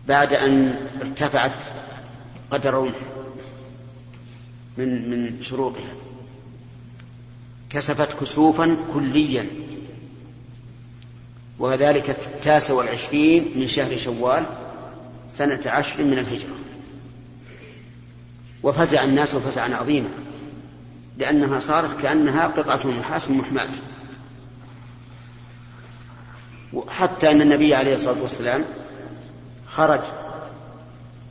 [0.09, 1.62] بعد أن ارتفعت
[2.50, 2.92] قدر
[4.78, 5.92] من من شروطها.
[7.70, 9.48] كسفت كسوفا كليا.
[11.59, 14.46] وذلك في التاسع والعشرين من شهر شوال
[15.31, 16.59] سنة عشر من الهجرة.
[18.62, 20.09] وفزع الناس فزعا عظيما
[21.18, 23.68] لأنها صارت كأنها قطعة نحاس محماة.
[26.88, 28.64] حتى أن النبي عليه الصلاة والسلام
[29.66, 30.01] خرج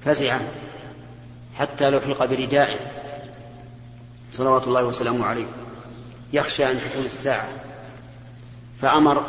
[0.06, 0.42] فزعا
[1.60, 2.80] حتى لحق بردائه.
[4.32, 5.46] صلوات الله وسلامه عليه.
[6.34, 7.48] يخشى أن تكون الساعة.
[8.82, 9.24] فأمر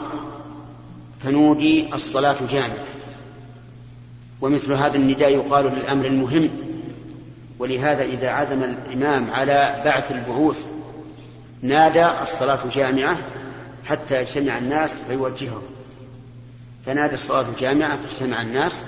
[1.24, 2.84] فنودي الصلاة جامعة.
[4.40, 6.67] ومثل هذا النداء يقال للأمر المهم.
[7.58, 10.66] ولهذا إذا عزم الإمام على بعث البعوث
[11.62, 13.18] نادى الصلاة جامعة
[13.86, 15.62] حتى يجتمع الناس فيوجههم.
[16.86, 18.78] فنادى الصلاة جامعة فاجتمع الناس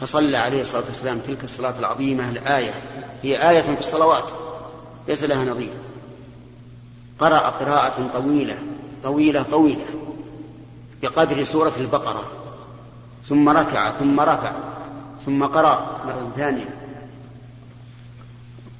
[0.00, 2.74] فصلى عليه الصلاة والسلام تلك الصلاة العظيمة الآية.
[3.22, 4.24] هي آية في الصلوات
[5.08, 5.72] ليس لها نظير.
[7.18, 8.56] قرأ قراءة طويلة
[9.02, 9.84] طويلة طويلة
[11.02, 12.24] بقدر سورة البقرة.
[13.26, 14.52] ثم ركع ثم رفع
[15.26, 16.79] ثم قرأ مرة ثانية.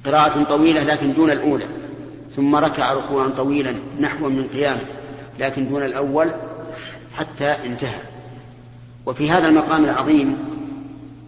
[0.05, 1.65] قراءة طويلة لكن دون الأولى
[2.35, 4.85] ثم ركع ركوعا طويلا نحو من قيامه
[5.39, 6.31] لكن دون الأول
[7.15, 8.01] حتى انتهى.
[9.05, 10.37] وفي هذا المقام العظيم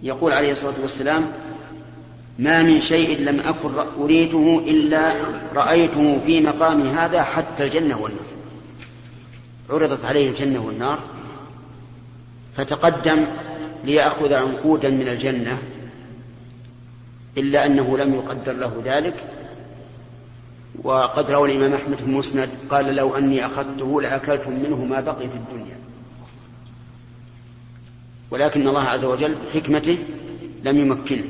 [0.04, 1.32] يقول عليه الصلاة والسلام
[2.40, 5.14] ما من شيء لم أكن أريده إلا
[5.56, 8.26] رأيته في مقامي هذا حتى الجنة والنار.
[9.70, 11.00] عرضت عليه الجنة والنار
[12.56, 13.26] فتقدم
[13.86, 15.58] ليأخذ عنقودا من الجنة
[17.38, 19.16] إلا أنه لم يقدر له ذلك.
[20.84, 25.36] وقد روى الإمام أحمد في المسند قال لو أني أخذته لأكلتم منه ما بقي في
[25.36, 25.78] الدنيا.
[28.32, 29.98] ولكن الله عز وجل بحكمته
[30.64, 31.30] لم يمكنه.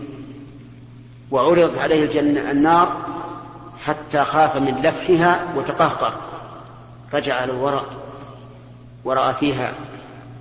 [1.32, 3.06] وعرضت عليه الجنة النار
[3.86, 6.14] حتى خاف من لفحها وتقهقر.
[7.14, 7.86] رجع على الوراء
[9.06, 9.74] ورأى فيها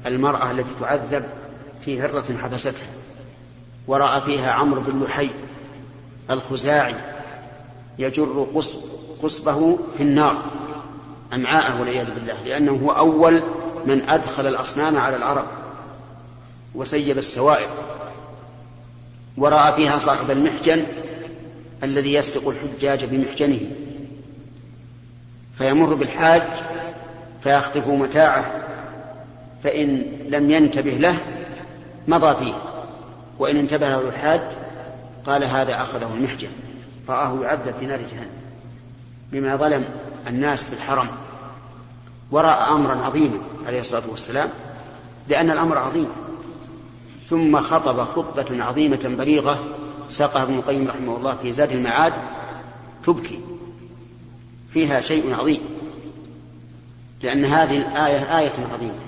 [0.07, 1.25] المرأة التي تعذب
[1.85, 2.87] في هرة حبستها.
[3.87, 5.31] ورأى فيها عمرو بن لحي
[6.30, 6.94] الخزاعي
[7.98, 8.46] يجر
[9.22, 10.42] قصبه في النار
[11.35, 13.42] أمعاءه والعياذ بالله لأنه هو أول
[13.87, 15.44] من أدخل الأصنام على العرب
[16.74, 17.70] وسيب السوائق
[19.37, 20.87] ورأى فيها صاحب المحجن
[21.82, 23.61] الذي يسرق الحجاج بمحجنه
[25.58, 26.42] فيمر بالحاج
[27.42, 28.62] فيخطف متاعه
[29.62, 31.18] فإن لم ينتبه له
[32.08, 32.54] مضى فيه
[33.38, 34.40] وإن انتبه له الحاج
[35.26, 36.50] قال هذا أخذه المحجن
[37.08, 38.30] رآه يعذب في نار جهنم.
[39.32, 39.88] بما ظلم
[40.26, 41.08] الناس في الحرم.
[42.30, 44.48] ورأى أمرا عظيما عليه الصلاة والسلام
[45.28, 46.08] لأن الأمر عظيم.
[47.30, 49.64] ثم خطب خطبة عظيمة بليغة
[50.11, 52.12] ساقها ابن القيم رحمه الله في زاد المعاد
[53.04, 53.40] تبكي.
[54.72, 55.61] فيها شيء عظيم.
[57.22, 58.98] لأن هذه الآية آية عظيمة.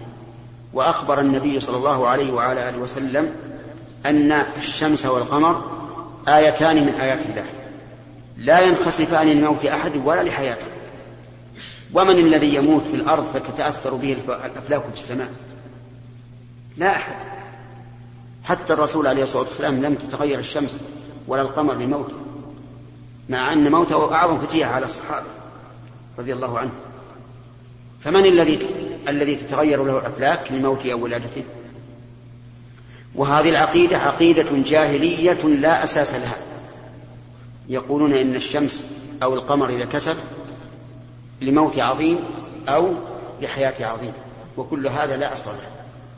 [0.73, 3.35] وأخبر النبي صلى الله عليه وعلى آله وسلم
[4.07, 5.74] أن الشمس والقمر
[6.29, 7.47] آيتان من آيات الله.
[8.37, 10.67] لا ينخسفان لموت أحد ولا لحياته.
[11.95, 15.29] ومن الذي يموت في الأرض فتتأثر به الأفلاك في السماء؟
[16.77, 17.17] لا أحد.
[18.45, 20.83] حتى الرسول عليه الصلاة والسلام لم تتغير الشمس
[21.29, 22.17] ولا القمر لموته
[23.29, 25.27] مع أن موته أعظم فتية على الصحابة
[26.19, 26.75] رضي الله عنهم.
[28.05, 28.69] فمن الذي
[29.09, 31.43] الذي تتغير له الأفلاك لموته أو ولادته؟
[33.15, 36.37] وهذه العقيدة عقيدة جاهلية لا أساس لها.
[37.69, 38.85] يقولون إن الشمس
[39.23, 40.17] أو القمر إذا كسف
[41.41, 42.19] لموت عظيم
[42.69, 42.95] أو
[43.41, 44.13] لحياة عظيم
[44.57, 45.71] وكل هذا لا أصل له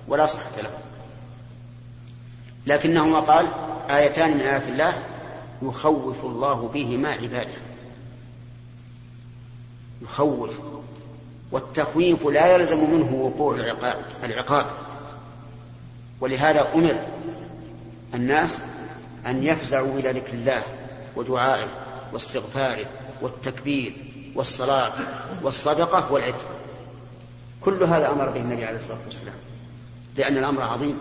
[0.08, 0.70] ولا صحة له.
[2.66, 3.48] لكنهما قال
[3.90, 5.02] آيتان من آيات الله
[5.62, 7.66] يخوف الله بهما عباده.
[10.02, 10.50] يخوف
[11.52, 14.66] والتخويف لا يلزم منه وقوع العقاب, العقاب.
[16.20, 16.94] ولهذا أمر
[18.14, 18.60] الناس
[19.26, 20.62] أن يفزعوا إلى ذكر الله
[21.16, 21.68] ودعائه
[22.12, 22.86] واستغفاره
[23.22, 23.92] والتكبير
[24.34, 24.92] والصلاة
[25.42, 26.46] والصدقة والعتق.
[27.60, 29.34] كل هذا أمر به النبي عليه الصلاة والسلام
[30.16, 30.98] لأن الأمر عظيم.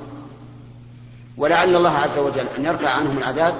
[1.37, 3.55] ولعل الله عز وجل أن يرفع عنهم العذاب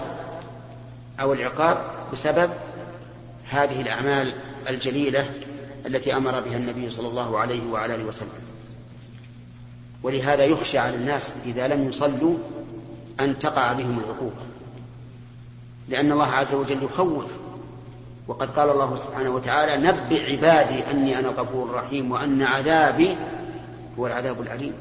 [1.21, 1.77] أو العقاب
[2.13, 2.49] بسبب
[3.49, 4.35] هذه الأعمال
[4.69, 5.29] الجليلة
[5.85, 8.54] التي أمر بها النبي صلى الله عليه وعلى آله وسلم.
[10.05, 12.35] ولهذا يخشى على الناس إذا لم يصلوا
[13.19, 14.41] أن تقع بهم العقوبة.
[15.87, 17.25] لأن الله عز وجل يخوف.
[18.27, 23.17] وقد قال الله سبحانه وتعالى نبئ عبادي أني أنا غفور رحيم وأن عذابي
[23.99, 24.73] هو العذاب الأليم.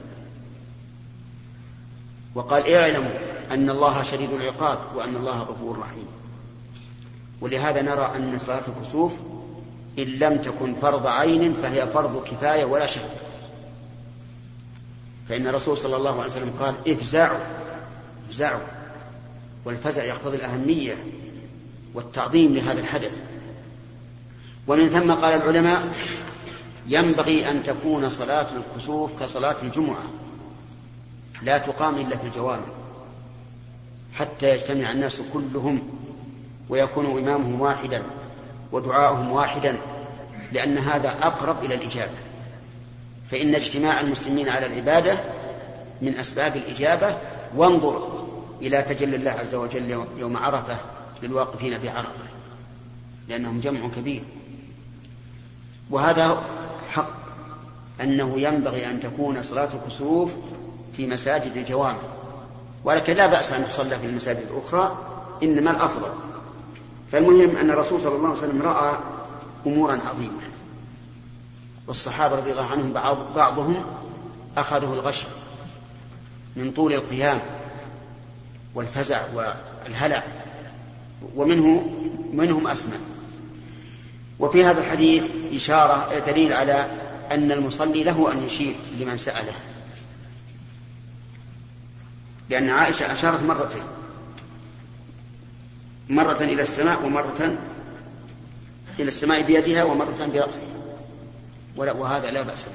[2.34, 3.14] وقال اعلموا
[3.50, 6.06] أن الله شديد العقاب وأن الله غفور رحيم.
[7.40, 9.12] ولهذا نرى أن صلاة الكسوف
[9.98, 13.33] إن لم تكن فرض عين فهي فرض كفاية ولا شك.
[15.28, 17.38] فإن الرسول صلى الله عليه وسلم قال افزعوا
[18.28, 18.60] افزعوا
[19.64, 21.04] والفزع يقتضي الأهمية
[21.94, 23.20] والتعظيم لهذا الحدث.
[24.66, 25.94] ومن ثم قال العلماء
[26.86, 30.02] ينبغي أن تكون صلاة الكسوف كصلاة الجمعة
[31.42, 32.66] لا تقام إلا في الجوامع
[34.14, 35.82] حتى يجتمع الناس كلهم
[36.68, 38.02] ويكون إمامهم واحدا
[38.72, 39.78] ودعاؤهم واحدا
[40.52, 42.23] لأن هذا أقرب إلى الإجابة.
[43.30, 45.18] فإن اجتماع المسلمين على العبادة
[46.02, 47.16] من أسباب الإجابة
[47.56, 48.24] وانظر
[48.62, 50.76] إلى تجلي الله عز وجل يوم عرفة
[51.22, 52.24] للواقفين في عرفة
[53.28, 54.22] لأنهم جمع كبير.
[55.90, 56.42] وهذا
[56.90, 57.10] حق
[58.00, 60.30] أنه ينبغي أن تكون صلاة الكسوف
[60.96, 61.98] في مساجد الجوامع.
[62.84, 64.98] ولكن لا بأس أن تصلى في المساجد الأخرى
[65.42, 66.10] إنما الأفضل.
[67.12, 68.96] فالمهم أن الرسول صلى الله عليه وسلم رأى
[69.66, 70.53] أمورا عظيمة.
[71.86, 73.84] والصحابة رضي الله عنهم بعض بعضهم
[74.56, 75.22] أخذه الغش
[76.56, 77.42] من طول القيام
[78.74, 80.22] والفزع والهلع
[81.36, 81.92] ومنه
[82.32, 82.96] منهم أسمع
[84.38, 86.90] وفي هذا الحديث إشارة دليل على
[87.30, 89.52] أن المصلي له أن يشير لمن سأله.
[92.50, 93.82] لأن عائشة أشارت مرتين.
[96.08, 97.56] مرة إلى السماء ومرة
[98.98, 100.73] إلى السماء بيدها ومرة برأسها.
[101.76, 102.72] وهذا لا بأس به.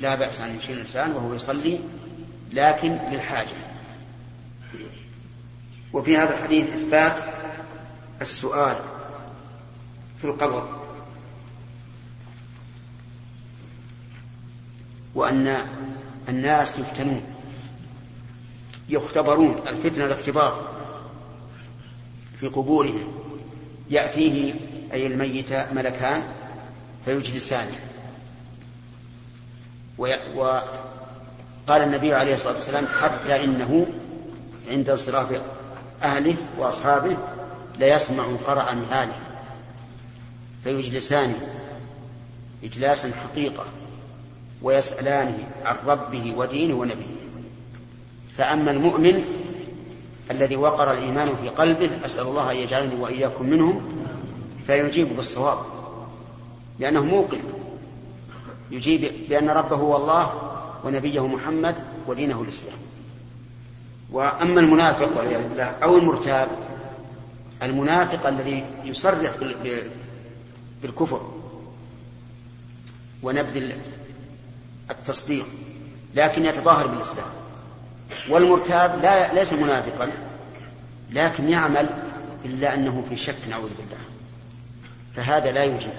[0.00, 1.80] لا بأس أن يشير الإنسان وهو يصلي
[2.52, 3.56] لكن للحاجة.
[5.92, 7.16] وفي هذا الحديث إثبات
[8.22, 8.76] السؤال
[10.18, 10.68] في القبر
[15.14, 15.56] وأن
[16.28, 17.22] الناس يفتنون
[18.88, 20.68] يختبرون الفتنة الاختبار
[22.40, 23.12] في قبورهم.
[23.90, 24.54] يأتيه
[24.92, 26.22] أي الميت ملكان
[27.04, 27.78] فيجلسانه
[29.98, 33.86] وقال النبي عليه الصلاة والسلام حتى إنه
[34.68, 35.40] عند انصراف
[36.02, 37.16] أهله وأصحابه
[37.78, 39.18] ليسمع قرع نعاله
[40.64, 41.36] فيجلسانه
[42.64, 43.64] إجلاسا حقيقة
[44.62, 47.16] ويسألانه عن ربه ودينه ونبيه.
[48.38, 49.24] فأما المؤمن
[50.30, 54.04] الذي وقر الإيمان في قلبه أسأل الله أن يجعلني وإياكم منهم
[54.66, 55.58] فيجيب بالصواب
[56.78, 57.38] لأنه موقن.
[58.70, 60.52] يجيب بأن ربه هو الله
[60.84, 61.74] ونبيه محمد
[62.06, 62.78] ودينه الإسلام.
[64.10, 66.48] وأما المنافق والعياذ بالله أو المرتاب
[67.62, 69.32] المنافق الذي يصرح
[70.82, 71.30] بالكفر
[73.22, 73.72] ونبذ
[74.90, 75.46] التصديق
[76.14, 77.26] لكن يتظاهر بالإسلام.
[78.30, 80.10] والمرتاب لا ليس منافقا
[81.10, 81.88] لكن يعمل
[82.44, 84.04] إلا أنه في شك نعوذ بالله.
[85.14, 85.92] فهذا لا يجيب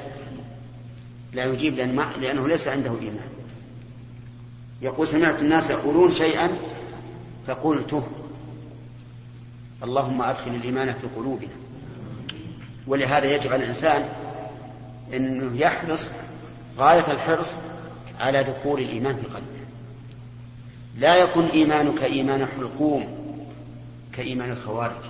[1.37, 3.29] لا يجيب لأن ما لأنه ليس عنده إيمان.
[4.81, 6.49] يقول سمعت الناس يقولون شيئا
[7.47, 8.03] فقلته
[9.83, 11.49] اللهم أدخل الإيمان في قلوبنا.
[12.87, 14.09] ولهذا يجب على الإنسان
[15.13, 16.11] أنه يحرص
[16.77, 17.53] غاية الحرص
[18.19, 19.67] على دخول الإيمان في قلبه.
[20.97, 23.07] لا يكن إيمانك إيمان حلقوم
[24.13, 25.03] كإيمان الخوارج.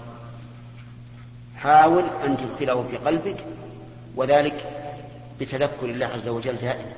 [1.57, 3.37] حاول أن تدخله في قلبك
[4.15, 4.76] وذلك
[5.39, 6.91] بتذكر الله عز وجل دائما.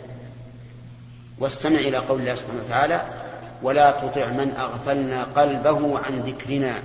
[1.39, 3.03] واستمع إلى قول الله سبحانه وتعالى
[3.63, 6.81] ولا تطع من أغفلنا قلبه عن ذكرنا.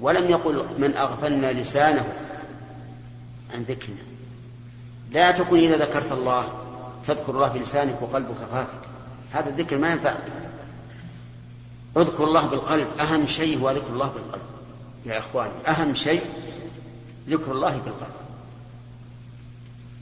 [0.00, 2.14] ولم يقل من أغفلنا لسانه
[3.54, 4.02] عن ذكرنا.
[5.10, 6.52] لا تكن إذا ذكرت الله
[7.06, 8.78] تذكر الله بلسانك وقلبك غافل.
[9.32, 10.14] هذا الذكر ما ينفع.
[11.96, 14.42] اذكر الله بالقلب أهم شيء هو ذكر الله بالقلب.
[15.06, 16.22] يا إخواني أهم شيء
[17.28, 18.17] ذكر الله بالقلب.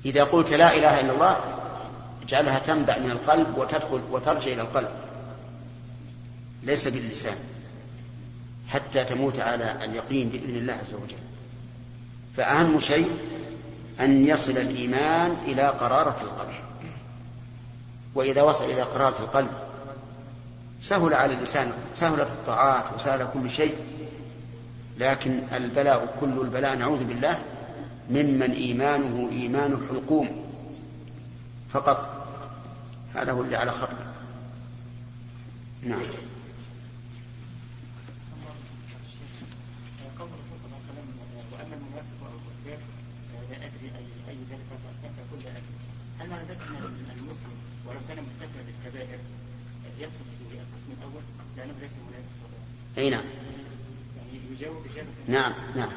[0.06, 1.36] إذا قلت لا إله إلا الله
[2.22, 4.88] اجعلها تنبع من القلب وتدخل وترجع إلى القلب.
[6.62, 7.36] ليس باللسان
[8.68, 11.18] حتى تموت على اليقين بإذن الله عز وجل.
[12.36, 13.10] فأهم شيء
[14.00, 16.54] أن يصل الإيمان إلى قرارة القلب.
[18.14, 19.50] وإذا وصل إلى قرارة القلب
[20.82, 23.76] سهل على اللسان سهلت الطاعات وسهل كل شيء.
[24.98, 27.38] لكن البلاء كل البلاء نعوذ بالله
[28.10, 30.44] ممن إيمانه إيمان الحلقوم
[31.70, 32.26] فقط.
[33.14, 33.96] هذا هو اللي على خطر.
[35.82, 36.00] نعم.
[46.20, 47.52] هل معنى ذلك ان المسلم
[47.86, 49.18] ولو كان مرتكبا للكبائر
[49.98, 51.22] يدخل في القسم الأول
[51.56, 52.46] لأنه ليس منافق
[52.98, 53.24] اي نعم
[54.16, 55.96] يعني يجاوب اجابه نعم نعم أي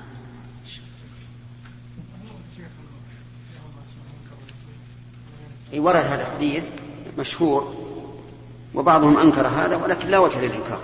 [5.74, 6.63] ورد هذا الحديث
[7.17, 7.74] مشهور
[8.76, 10.80] وبعضهم أنكر هذا ولكن لا وجه للإنكار.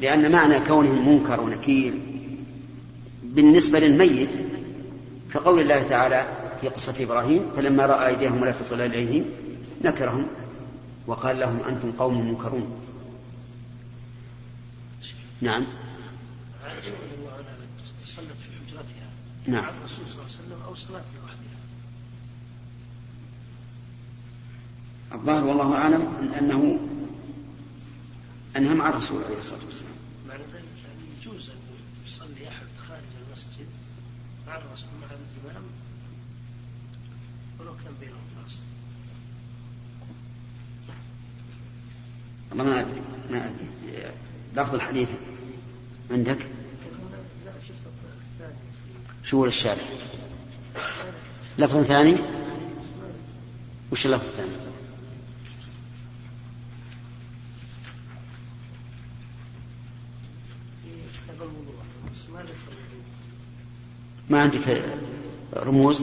[0.00, 1.94] لأن معنى كونه منكر ونكير
[3.22, 4.30] بالنسبة للميت
[5.34, 6.26] كقول الله تعالى
[6.60, 9.24] في قصة إبراهيم فلما رأى أيديهم لا تصل إليهم
[9.84, 10.26] نكرهم
[11.06, 12.70] وقال لهم أنتم قوم منكرون.
[15.40, 15.64] نعم.
[19.46, 19.64] نعم.
[19.64, 21.55] الرسول صلى الله عليه وسلم أو صلاة لوحدها.
[25.14, 26.78] الظاهر والله أعلم أنه
[28.56, 29.92] أنها مع الرسول عليه الصلاة والسلام
[30.28, 31.56] معنى ذلك يعني يجوز أن
[32.06, 33.66] يصلي أحد خارج المسجد
[34.46, 35.62] مع الرسول مع الإمام
[37.60, 38.60] ولو كان بينهم فاصل
[42.50, 43.00] والله ما أدري
[43.30, 43.68] ما أدري.
[44.56, 45.10] لفظ الحديث
[46.10, 46.38] عندك؟
[47.44, 47.86] لا شفت
[48.32, 48.54] الثاني
[49.22, 49.82] في شو الشارع
[51.58, 52.16] لفظ ثاني؟
[53.92, 54.50] وش اللفظ الثاني
[60.82, 60.90] في
[61.24, 61.74] كتاب الوضوء
[62.12, 63.04] بس ما ذكر الوضوء
[64.30, 64.82] ما عندك
[65.56, 66.02] رموز؟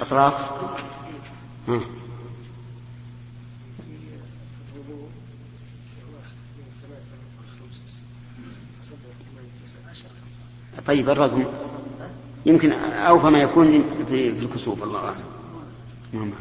[0.00, 0.34] أطراف؟
[1.68, 1.80] ها.
[10.86, 11.44] طيب الرقم.
[12.46, 15.16] يمكن أوفى ما يكون في, الكسوف الله أعلم.
[16.12, 16.32] معه.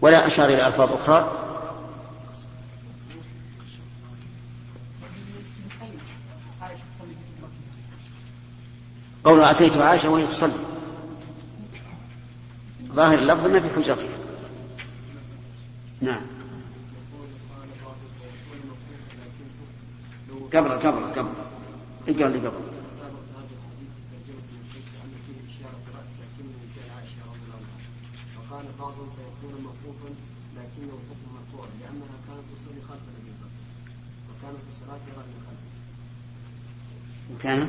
[0.00, 1.51] ولا أشار إلى ألفاظ أخرى؟
[9.24, 10.52] قول أتيت عائشة وهي تصلي.
[12.92, 14.18] ظاهر اللفظ أنها في حجرتها
[16.00, 16.22] نعم.
[20.54, 21.32] قبل قبل قبل.
[22.08, 22.72] اقرأ اللي قبل.
[28.80, 30.16] بعضهم فيكون
[30.56, 32.46] لكنه حكم لانها كانت
[37.34, 37.68] وكانت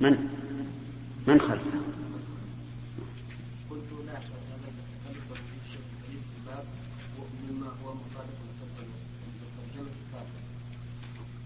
[0.00, 0.28] من؟
[1.26, 1.58] من الكافر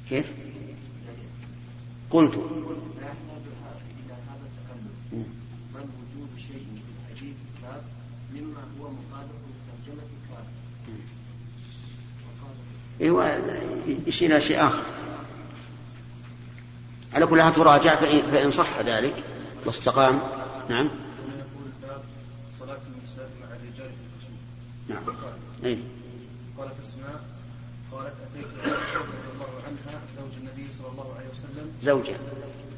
[0.08, 0.30] كيف؟
[1.06, 1.22] يعني
[2.10, 2.34] قلت.
[2.34, 3.42] لا يحتاج
[4.04, 5.22] إلى هذا التكلف مم.
[5.74, 7.82] بل وجود شيء في الحديث الباب
[8.34, 10.52] مما هو مطابق لترجمة الكافر
[12.26, 12.56] وقال
[13.00, 14.82] إيوه يشير إلى شيء آخر؟
[17.14, 19.14] على كل حال تراجع فإن, صح ذلك.
[19.66, 20.20] واستقام.
[20.68, 20.86] نعم.
[20.86, 22.02] هنا يقول الباب
[22.60, 24.36] صلاة النساء مع الرجال في الخشوع
[24.88, 25.02] نعم.
[25.64, 25.78] أي.
[26.58, 27.24] قالت أسماء
[27.92, 31.72] قالت أتيت عائشه رضي الله عنها زوج النبي صلى الله عليه وسلم.
[31.82, 32.16] زوجة.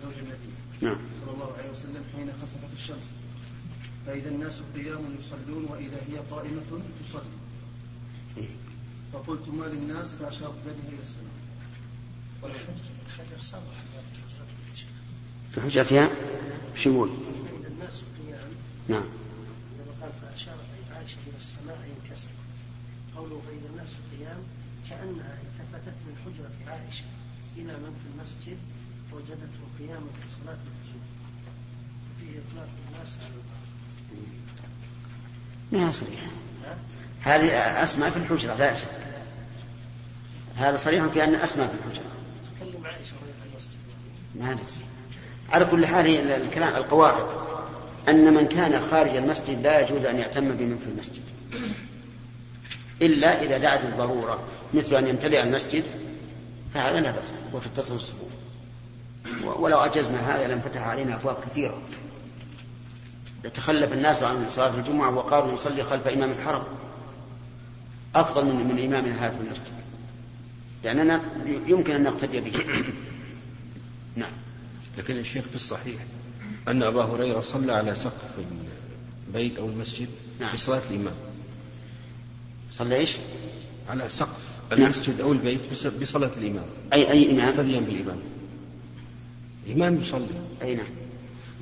[0.02, 0.96] زوج النبي نعم.
[1.24, 3.08] صلى الله عليه وسلم حين خسفت الشمس.
[4.06, 6.62] فإذا الناس قيام يصلون وإذا هي قائمة
[7.08, 7.36] تصلي.
[8.36, 8.48] إيه.
[9.12, 11.34] فقلت ما للناس فاشارت بيده إلى السماء.
[13.14, 13.20] في
[17.68, 18.50] الناس قيام
[18.88, 19.04] نعم.
[20.22, 20.58] فأشارت
[20.94, 22.28] عائشة إلى السماء ينكسر
[23.16, 24.40] قوله فإذا الناس قيام
[24.90, 27.04] كأنها التفتت من حجرة عائشة
[27.56, 28.58] إلى من في المسجد
[29.10, 31.04] فوجدته قياما في صلاة الكسوف
[32.06, 33.42] ففيه إطلاق الناس على
[35.72, 36.26] ما هي صريحة؟
[37.20, 38.88] هذه أسماء في الحجرة لا شك
[40.56, 42.10] هذا صريح في أن أسماء في الحجرة
[42.56, 43.78] تكلم عائشة وهي في المسجد
[44.40, 44.64] ما ندري
[45.52, 47.26] على كل حال الكلام القواعد.
[48.08, 51.22] أن من كان خارج المسجد لا يجوز أن يعتم بمن في المسجد.
[53.02, 55.84] إلا إذا دعت الضرورة مثل أن يمتلئ المسجد
[56.74, 58.28] فهذا لا بأس وتتصل الصفوف.
[59.44, 61.82] ولو أجزنا هذا لانفتح علينا أبواب كثيرة.
[63.44, 66.64] يتخلف الناس عن صلاة الجمعة وقالوا نصلي خلف إمام الحرم.
[68.14, 69.74] أفضل من من إمامنا هذا في المسجد.
[70.84, 71.20] لأننا
[71.66, 72.84] يمكن أن نقتدي به.
[74.16, 74.32] نعم
[74.98, 75.96] لكن الشيخ في الصحيح
[76.68, 78.38] أن أبا هريرة صلى على سقف
[79.28, 80.08] البيت أو المسجد
[80.40, 80.54] نعم.
[80.54, 81.14] بصلاة الإمام
[82.70, 83.16] صلى إيش؟
[83.88, 84.82] على سقف نعم.
[84.82, 85.60] المسجد أو البيت
[86.00, 88.18] بصلاة الإمام أي أي إمام؟ مقتديا بالإمام
[89.66, 90.26] الإمام يصلي
[90.62, 90.86] أي نعم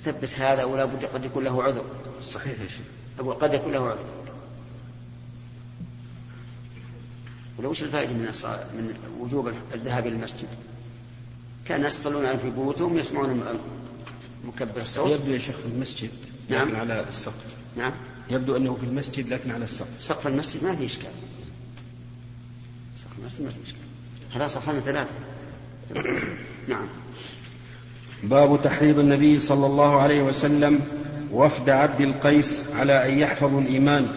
[0.00, 1.84] ثبت هذا ولا بد قد يكون له عذر
[2.22, 2.86] صحيح يا شيخ
[3.18, 4.06] أقول قد يكون له عذر
[7.58, 8.20] ولا وش الفائدة من
[8.74, 10.48] من وجوب الذهاب إلى المسجد؟
[11.68, 13.42] كأن الناس يصلون في بيوتهم يسمعون
[14.44, 15.10] مكبر الصوت.
[15.10, 16.10] يبدو يا شيخ في المسجد
[16.48, 16.68] نعم.
[16.68, 17.54] لكن على السقف.
[17.76, 17.92] نعم.
[18.30, 19.88] يبدو أنه في المسجد لكن على السقف.
[19.98, 21.10] سقف المسجد ما في إشكال.
[22.96, 23.80] سقف المسجد ما في إشكال.
[24.34, 25.14] هذا صفحنا ثلاثة.
[26.68, 26.86] نعم.
[28.22, 30.80] باب تحريض النبي صلى الله عليه وسلم
[31.32, 34.08] وفد عبد القيس على أن يحفظوا الإيمان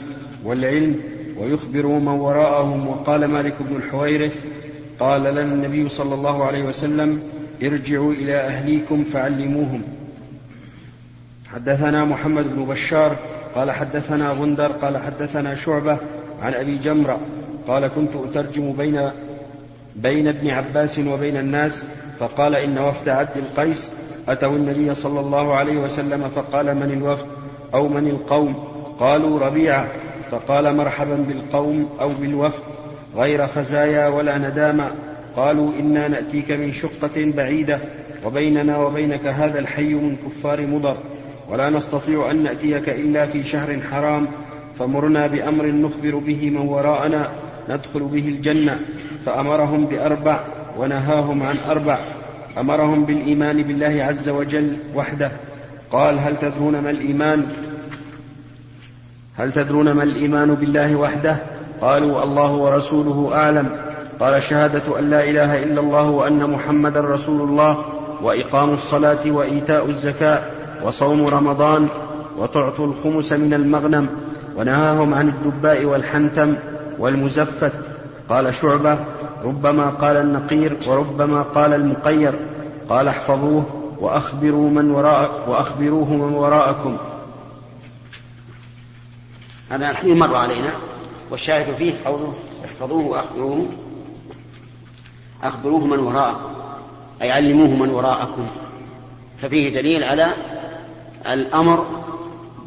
[0.44, 1.02] والعلم
[1.38, 2.88] ويخبروا من وراءهم.
[2.88, 4.46] وقال مالك بن الحويرث
[5.00, 9.82] قال لنا النبي صلى الله عليه وسلم ارجعوا إلى أهليكم فعلموهم.
[11.54, 13.18] حدثنا محمد بن بشار
[13.56, 15.98] قال حدثنا غندر قال حدثنا شعبة
[16.42, 17.20] عن أبي جمرة
[17.68, 19.10] قال كنت أترجم بين
[19.96, 21.88] بين ابن عباس وبين الناس
[22.20, 23.92] فقال إن وفد عبد القيس
[24.28, 27.26] أتوا النبي صلى الله عليه وسلم فقال من الوفد
[27.74, 28.54] أو من القوم؟
[29.00, 29.88] قالوا ربيعة
[30.32, 32.64] فقال مرحبا بالقوم أو بالوفد
[33.16, 34.92] غير خزايا ولا ندامة.
[35.36, 37.80] قالوا إنا نأتيك من شقة بعيدة
[38.26, 40.98] وبيننا وبينك هذا الحي من كفار مضر
[41.50, 44.28] ولا نستطيع أن نأتيك إلا في شهر حرام
[44.80, 47.32] فمرنا بأمر نخبر به من وراءنا
[47.70, 48.80] ندخل به الجنة
[49.26, 50.40] فأمرهم بأربع
[50.78, 52.00] ونهاهم عن أربع
[52.58, 55.32] أمرهم بالإيمان بالله عز وجل وحده.
[55.92, 57.48] قال هل تدرون ما الإيمان؟
[59.38, 61.38] هل تدرون ما الإيمان بالله وحده؟
[61.82, 63.95] قالوا الله ورسوله أعلم.
[64.20, 67.86] قال شهادة أن لا إله إلا الله وأن محمدا رسول الله
[68.22, 70.44] وإقام الصلاة وإيتاء الزكاة
[70.84, 71.88] وصوم رمضان
[72.38, 74.10] وتعطوا الخمس من المغنم
[74.58, 76.56] ونهاهم عن الدباء والحنتم
[77.00, 77.72] والمزفت.
[78.30, 79.00] قال شعبة
[79.44, 82.34] ربما قال النقير وربما قال المقير.
[82.90, 83.66] قال احفظوه
[84.00, 86.98] وأخبروا من وراء وأخبروه من وراءكم.
[89.70, 90.70] هذا الحديث مر علينا
[91.32, 92.34] والشاهد فيه قوله
[92.66, 93.68] احفظوه وأخبروه.
[95.48, 96.56] أخبروه من وراءكم
[97.22, 98.48] أي علموه من وراءكم.
[99.38, 100.34] ففيه دليل على
[101.28, 101.88] الأمر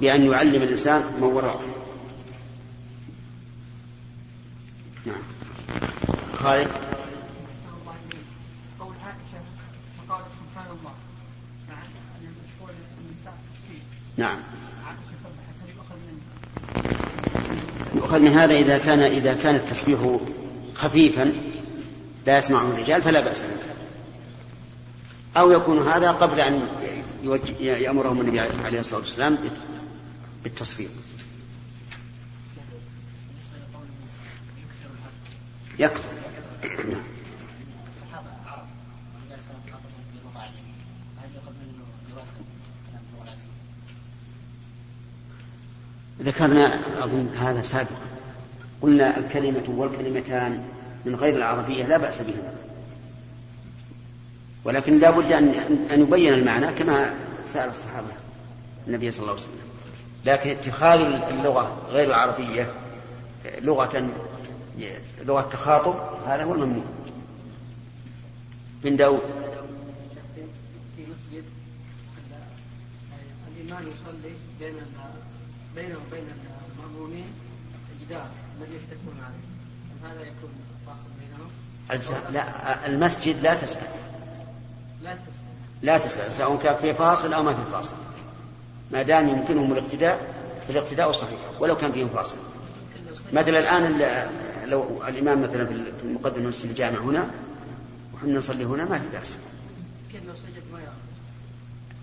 [0.01, 1.61] بأن يعلم الإنسان من وراءه.
[5.07, 5.22] نعم.
[6.39, 6.68] خالد؟
[14.18, 14.39] نعم.
[17.95, 20.18] يؤخذ من هذا إذا كان إذا كان التسبيح
[20.74, 21.33] خفيفا
[22.29, 23.57] لا يسمعه الرجال فلا بأس به
[25.41, 26.68] أو يكون هذا قبل أن
[27.61, 29.39] يأمرهم النبي عليه الصلاة والسلام
[30.45, 30.91] بالتصفيق.
[36.64, 37.03] العجمية؟
[46.20, 47.97] ذكرنا أظن هذا سابقا.
[48.83, 50.64] قلنا الكلمة والكلمتان
[51.05, 52.55] من غير العربية لا بأس بهما
[54.64, 55.55] ولكن لا بد أن
[55.90, 57.14] أن يبين المعنى كما
[57.46, 58.12] سأل الصحابة
[58.86, 59.68] النبي صلى الله عليه وسلم.
[60.24, 62.72] لكن اتخاذ اللغة غير العربية
[63.59, 64.11] لغة
[65.24, 65.94] لغة تخاطب
[66.26, 66.84] هذا هو الممنوع.
[68.84, 69.22] من داود.
[70.96, 71.44] في مسجد
[73.57, 74.74] الإمام يصلي بين
[75.74, 76.24] بينه وبين
[76.78, 77.26] المأمومين
[78.01, 79.49] جدار الذي يتكون عليه.
[80.11, 80.51] هذا يكون
[82.32, 83.82] لا المسجد لا تسأل.
[85.82, 86.34] لا تسأل.
[86.34, 87.97] سواء كان في فاصل أو ما في فاصل.
[88.93, 90.20] ما دام يمكنهم الاقتداء
[90.68, 92.36] فالاقتداء صحيح ولو كان فيهم فاصل.
[93.32, 94.30] مثلا الآن ال-
[94.70, 95.72] لو الإمام مثلا في
[96.05, 97.30] المقدمة مسجد الجامع هنا
[98.14, 99.36] وحنا نصلي هنا ما في بأس.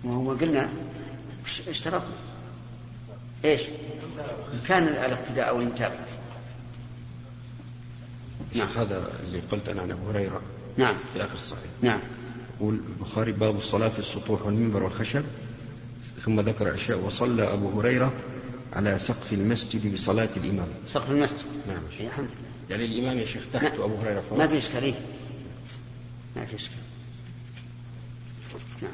[0.04, 0.68] ما وهو قلنا
[1.68, 2.08] اشترطنا
[3.44, 3.62] إيش؟
[4.68, 5.98] كان الاقتداء أو المتابعه
[8.54, 8.68] نعم.
[8.76, 10.40] هذا اللي قلت أنا عن أبو هريرة
[10.76, 10.94] نعم.
[11.14, 11.70] في آخر الصحيح.
[11.82, 12.00] نعم.
[12.60, 15.22] يقول البخاري باب الصلاة في السطوح والمنبر والخشب.
[16.24, 18.12] ثم ذكر أشياء وصلى أبو هريرة
[18.72, 20.68] على سقف المسجد بصلاة الإمام.
[20.86, 21.38] سقف المسجد.
[21.68, 21.78] نعم.
[22.00, 22.76] إيه، الحمد لله.
[22.78, 24.94] يعني الإمام يا شيخ تحت ما- وأبو هريرة فوق ما في إشكالية.
[26.36, 26.76] ما في إشكال
[28.82, 28.90] نعم.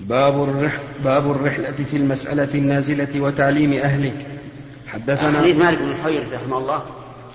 [0.00, 4.26] باب الرح باب الرحلة في المسألة النازلة وتعليم أهله.
[4.94, 6.86] حدثنا حديث مالك بن الحويرث رحمه الله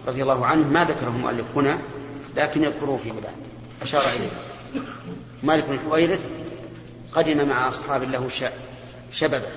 [0.08, 1.78] رضي الله عنه ما ذكره المؤلف هنا
[2.38, 3.24] لكن يذكره في بعد
[3.82, 4.30] أشار إليه.
[5.44, 6.26] مالك بن الحويرث
[7.14, 8.44] قدم مع أصحاب له ش-
[9.12, 9.48] شببة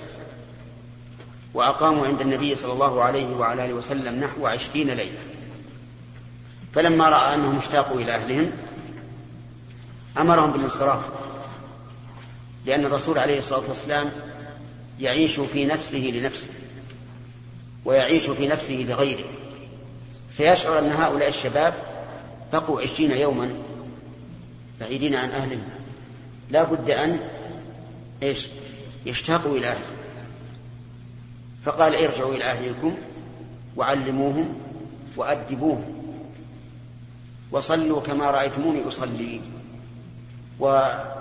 [1.55, 5.19] وأقاموا عند النبي صلى الله عليه وعلى آله وسلم نحو عشرين ليلة.
[6.75, 8.51] فلما رأى أنهم اشتاقوا إلى أهلهم
[10.19, 11.01] أمرهم بالانصراف
[12.67, 14.11] لأن الرسول عليه الصلاة والسلام
[15.01, 16.49] يعيش في نفسه لنفسه.
[17.85, 19.25] ويعيش في نفسه لغيره
[20.31, 21.75] فيشعر أن هؤلاء الشباب
[22.53, 23.51] بقوا عشرين يوما
[24.81, 25.69] بعيدين عن أهلهم
[26.51, 27.21] لا بد أن
[28.23, 28.47] إيش؟
[29.07, 29.97] يشتاقوا إلى أهلهم
[31.65, 32.97] فقال ارجعوا إلى أهلكم
[33.77, 34.61] وعلموهم
[35.17, 36.03] وأدبوهم.
[37.51, 39.41] وصلوا كما رأيتموني أصلي.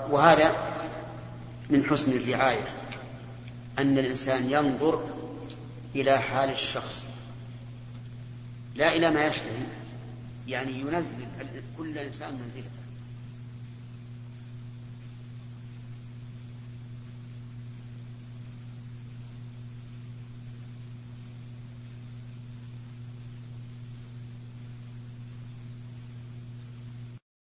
[0.10, 0.52] وهذا
[1.70, 2.68] من حسن الرعاية
[3.80, 5.04] أن الإنسان ينظر
[5.96, 7.08] إلى حال الشخص.
[8.76, 9.66] لا إلى ما يشتهي.
[10.48, 11.26] يعني ينزل
[11.78, 12.81] كل إنسان منزلته